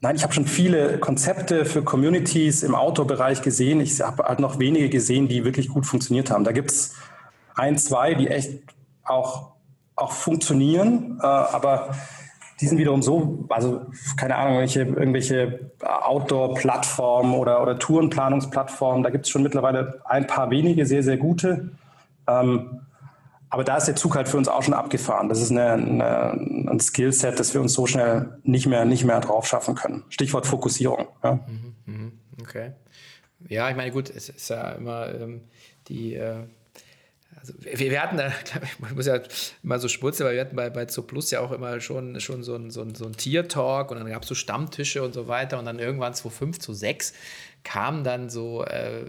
[0.02, 3.80] nein, ich habe schon viele Konzepte für Communities im Outdoor-Bereich gesehen.
[3.80, 6.44] Ich habe halt noch wenige gesehen, die wirklich gut funktioniert haben.
[6.44, 6.96] Da gibt es
[7.55, 8.61] ein, zwei, die echt
[9.05, 9.52] auch,
[9.96, 11.94] auch funktionieren, äh, aber
[12.61, 13.86] die sind wiederum so, also
[14.18, 20.50] keine Ahnung, welche, irgendwelche Outdoor-Plattformen oder, oder Tourenplanungsplattformen, da gibt es schon mittlerweile ein paar
[20.50, 21.70] wenige sehr, sehr gute.
[22.26, 22.82] Ähm,
[23.55, 25.28] aber da ist der Zug halt für uns auch schon abgefahren.
[25.28, 26.32] Das ist eine, eine,
[26.68, 30.02] ein Skillset, das wir uns so schnell nicht mehr, nicht mehr drauf schaffen können.
[30.09, 31.07] Stichwort Fokussierung.
[31.22, 31.34] Ja.
[31.34, 32.72] Mhm, mhm, okay.
[33.48, 35.42] Ja, ich meine, gut, es ist ja immer ähm,
[35.86, 36.14] die.
[36.14, 36.48] Äh
[37.36, 38.28] also wir, wir, hatten da,
[38.88, 39.20] ich muss ja
[39.62, 42.57] immer so schmutzig, aber wir hatten bei, bei Plus ja auch immer schon, schon so
[42.57, 45.61] ein, so ein, so ein Tier-Talk und dann gab es so Stammtische und so weiter
[45.61, 47.12] und dann irgendwann 2005, 2006
[47.64, 49.04] kamen dann so äh,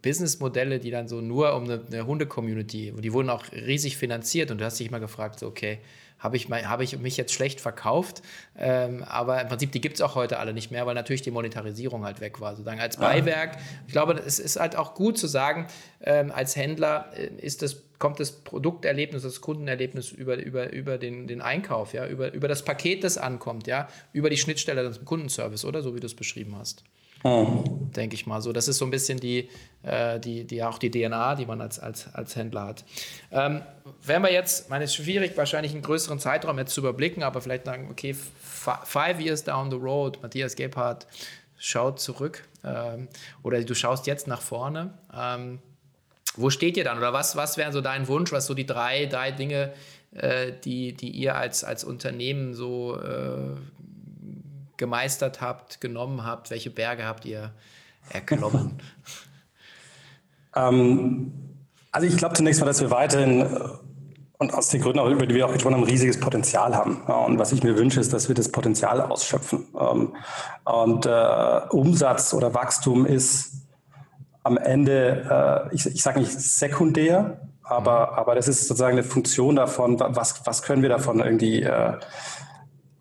[0.00, 4.58] Businessmodelle, die dann so nur um eine, eine Hunde-Community, die wurden auch riesig finanziert und
[4.58, 5.80] du hast dich mal gefragt, so, okay,
[6.18, 8.22] habe ich, hab ich mich jetzt schlecht verkauft?
[8.56, 11.30] Ähm, aber im Prinzip, die gibt es auch heute alle nicht mehr, weil natürlich die
[11.30, 12.52] Monetarisierung halt weg war.
[12.52, 13.58] Sozusagen als Beiwerk.
[13.86, 15.66] Ich glaube, es ist halt auch gut zu sagen,
[16.00, 21.26] ähm, als Händler äh, ist das, kommt das Produkterlebnis, das Kundenerlebnis über, über, über den,
[21.26, 25.66] den Einkauf, ja, über, über das Paket, das ankommt, ja, über die Schnittstelle zum Kundenservice,
[25.66, 25.82] oder?
[25.82, 26.82] So wie du es beschrieben hast.
[27.26, 27.92] Mhm.
[27.92, 28.52] Denke ich mal so.
[28.52, 29.48] Das ist so ein bisschen die,
[29.82, 32.84] äh, die, die, auch die DNA, die man als, als, als Händler hat.
[33.32, 33.62] Ähm,
[34.02, 37.40] wenn wir jetzt, meine, es ist schwierig, wahrscheinlich einen größeren Zeitraum jetzt zu überblicken, aber
[37.40, 41.06] vielleicht sagen, okay, five years down the road, Matthias Gebhardt
[41.58, 43.08] schaut zurück ähm,
[43.42, 44.92] oder du schaust jetzt nach vorne.
[45.14, 45.58] Ähm,
[46.36, 46.98] wo steht ihr dann?
[46.98, 49.72] Oder was, was wären so dein Wunsch, was so die drei, drei Dinge,
[50.12, 53.56] äh, die, die ihr als, als Unternehmen so äh,
[54.76, 56.50] gemeistert habt, genommen habt?
[56.50, 57.52] Welche Berge habt ihr
[58.10, 58.80] erklommen?
[60.56, 61.32] ähm,
[61.92, 63.46] also ich glaube zunächst mal, dass wir weiterhin äh,
[64.38, 67.00] und aus den Gründen, auch über die wir auch gesprochen haben, ein riesiges Potenzial haben.
[67.02, 69.66] Und was ich mir wünsche, ist, dass wir das Potenzial ausschöpfen.
[69.78, 70.14] Ähm,
[70.64, 73.52] und äh, Umsatz oder Wachstum ist
[74.42, 79.56] am Ende, äh, ich, ich sage nicht sekundär, aber, aber das ist sozusagen eine Funktion
[79.56, 81.94] davon, was, was können wir davon irgendwie äh,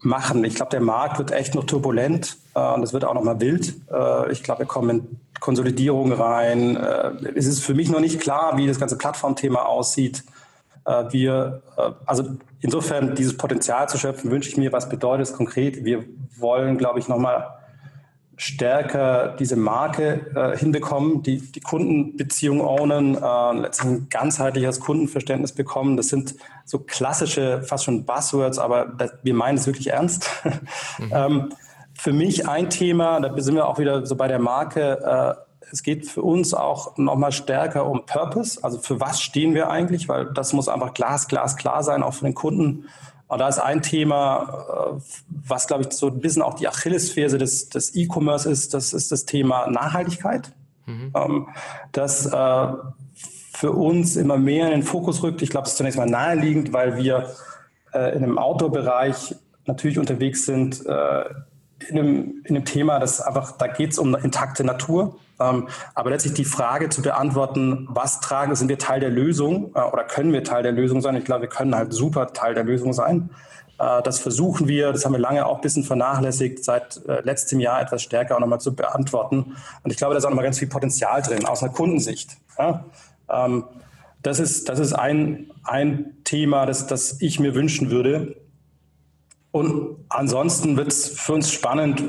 [0.05, 0.43] machen.
[0.43, 3.39] Ich glaube, der Markt wird echt noch turbulent äh, und es wird auch noch mal
[3.41, 3.73] wild.
[3.91, 6.75] Äh, ich glaube, wir kommen in Konsolidierung rein.
[6.75, 10.23] Äh, es ist für mich noch nicht klar, wie das ganze Plattformthema aussieht.
[10.85, 12.23] Äh, wir, äh, also
[12.61, 15.83] insofern dieses Potenzial zu schöpfen, wünsche ich mir, was bedeutet es konkret?
[15.83, 16.05] Wir
[16.37, 17.55] wollen, glaube ich, noch mal
[18.37, 25.95] stärker diese Marke äh, hinbekommen, die, die Kundenbeziehung ownen, äh, letztlich ein ganzheitliches Kundenverständnis bekommen.
[25.95, 30.29] Das sind so klassische, fast schon Buzzwords, aber das, wir meinen es wirklich ernst.
[30.97, 31.11] Mhm.
[31.11, 31.53] ähm,
[31.93, 35.83] für mich ein Thema, da sind wir auch wieder so bei der Marke, äh, es
[35.83, 40.25] geht für uns auch nochmal stärker um Purpose, also für was stehen wir eigentlich, weil
[40.33, 42.85] das muss einfach glas, glas klar sein, auch für den Kunden.
[43.27, 45.01] Und da ist ein Thema, äh,
[45.47, 49.11] was, glaube ich, so ein bisschen auch die Achillesferse des, des E-Commerce ist, das ist
[49.11, 50.51] das Thema Nachhaltigkeit.
[50.85, 51.11] Mhm.
[51.15, 51.47] Ähm,
[51.91, 52.67] das äh,
[53.53, 55.41] für uns immer mehr in den Fokus rückt.
[55.41, 57.29] Ich glaube, es ist zunächst mal naheliegend, weil wir
[57.93, 60.85] äh, in einem Outdoor-Bereich natürlich unterwegs sind,
[61.87, 65.17] in einem, in einem Thema, das einfach, da geht es um eine intakte Natur.
[65.39, 69.81] Ähm, aber letztlich die Frage zu beantworten, was tragen, sind wir Teil der Lösung äh,
[69.81, 71.15] oder können wir Teil der Lösung sein?
[71.17, 73.29] Ich glaube, wir können halt super Teil der Lösung sein.
[73.77, 77.59] Äh, das versuchen wir, das haben wir lange auch ein bisschen vernachlässigt, seit äh, letztem
[77.59, 79.55] Jahr etwas stärker auch nochmal zu beantworten.
[79.83, 82.37] Und ich glaube, da ist auch nochmal ganz viel Potenzial drin, aus einer Kundensicht.
[82.57, 82.85] Ja?
[83.29, 83.65] Ähm,
[84.21, 88.37] das ist, das ist ein, ein Thema, das, das ich mir wünschen würde.
[89.55, 92.03] Und ansonsten wird es für uns spannend,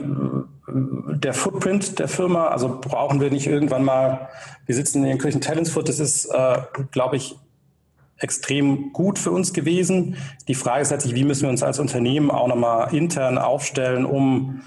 [0.67, 2.49] der Footprint der Firma.
[2.49, 4.31] Also brauchen wir nicht irgendwann mal,
[4.67, 6.59] wir sitzen in Kirchen Talentsfoot, das ist, äh,
[6.91, 7.37] glaube ich,
[8.19, 10.17] extrem gut für uns gewesen.
[10.49, 14.63] Die Frage ist letztlich, wie müssen wir uns als Unternehmen auch nochmal intern aufstellen, um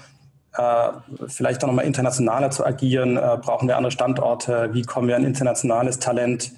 [0.54, 0.88] äh,
[1.26, 3.18] vielleicht auch nochmal internationaler zu agieren?
[3.18, 4.70] Äh, brauchen wir andere Standorte?
[4.72, 6.52] Wie kommen wir an internationales Talent?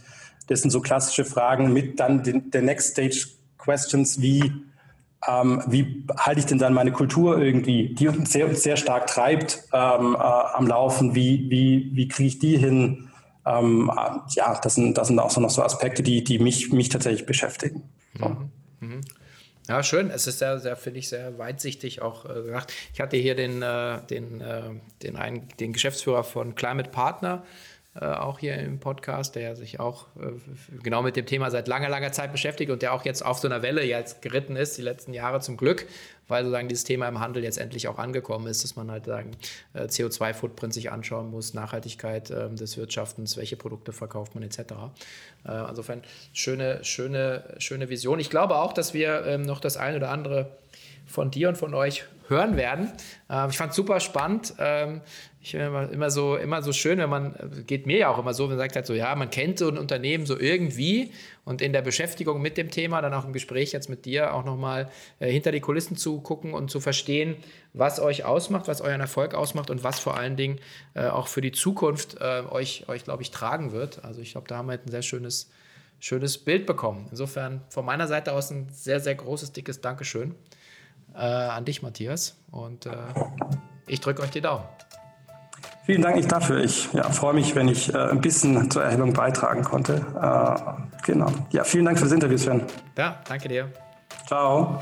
[0.47, 3.27] Das sind so klassische Fragen mit dann den, der Next Stage
[3.59, 4.53] Questions wie
[5.29, 9.65] ähm, wie halte ich denn dann meine Kultur irgendwie, die uns sehr, sehr stark treibt,
[9.73, 11.15] ähm, äh, am Laufen?
[11.15, 13.11] Wie, wie, wie kriege ich die hin?
[13.47, 16.73] Ähm, äh, ja, das sind, das sind auch so noch so Aspekte, die, die mich,
[16.73, 17.89] mich tatsächlich beschäftigen.
[18.19, 18.29] So.
[18.29, 18.51] Mhm.
[18.81, 19.01] Mhm.
[19.69, 20.11] Ja, schön.
[20.11, 22.73] Es ist sehr, sehr finde ich, sehr weitsichtig auch äh, gemacht.
[22.93, 24.63] Ich hatte hier den, äh, den, äh,
[25.03, 27.45] den, einen, den Geschäftsführer von Climate Partner
[27.95, 30.33] äh, auch hier im Podcast, der sich auch äh,
[30.83, 33.49] genau mit dem Thema seit langer, langer Zeit beschäftigt und der auch jetzt auf so
[33.49, 35.87] einer Welle jetzt geritten ist, die letzten Jahre zum Glück,
[36.27, 39.33] weil sozusagen dieses Thema im Handel jetzt endlich auch angekommen ist, dass man halt sagen,
[39.75, 44.59] äh, CO2-Footprint sich anschauen muss, Nachhaltigkeit ähm, des Wirtschaftens, welche Produkte verkauft man etc.
[45.47, 48.19] Äh, insofern schöne, schöne, schöne Vision.
[48.21, 50.57] Ich glaube auch, dass wir ähm, noch das eine oder andere
[51.07, 52.91] von dir und von euch hören werden.
[53.29, 54.55] Ähm, ich fand es super spannend.
[55.45, 58.45] Ich immer, immer so immer so schön, wenn man geht mir ja auch immer so,
[58.45, 61.11] wenn man sagt halt so, ja, man kennt so ein Unternehmen so irgendwie
[61.45, 64.45] und in der Beschäftigung mit dem Thema, dann auch im Gespräch jetzt mit dir auch
[64.45, 64.89] nochmal
[65.19, 67.35] äh, hinter die Kulissen zu gucken und zu verstehen,
[67.73, 70.61] was euch ausmacht, was euren Erfolg ausmacht und was vor allen Dingen
[70.95, 74.05] äh, auch für die Zukunft äh, euch, euch glaube ich, tragen wird.
[74.05, 75.51] Also ich glaube, da haben wir ein sehr schönes,
[75.99, 77.09] schönes Bild bekommen.
[77.11, 80.37] Insofern von meiner Seite aus ein sehr, sehr großes, dickes Dankeschön
[81.17, 82.37] äh, an dich, Matthias.
[82.53, 82.93] Und äh,
[83.89, 84.65] ich drücke euch die Daumen.
[85.85, 86.63] Vielen Dank nicht dafür.
[86.63, 89.95] Ich ja, freue mich, wenn ich äh, ein bisschen zur Erhellung beitragen konnte.
[89.95, 91.33] Äh, genau.
[91.51, 92.63] Ja, vielen Dank für das Interview, Sven.
[92.97, 93.69] Ja, danke dir.
[94.27, 94.79] Ciao.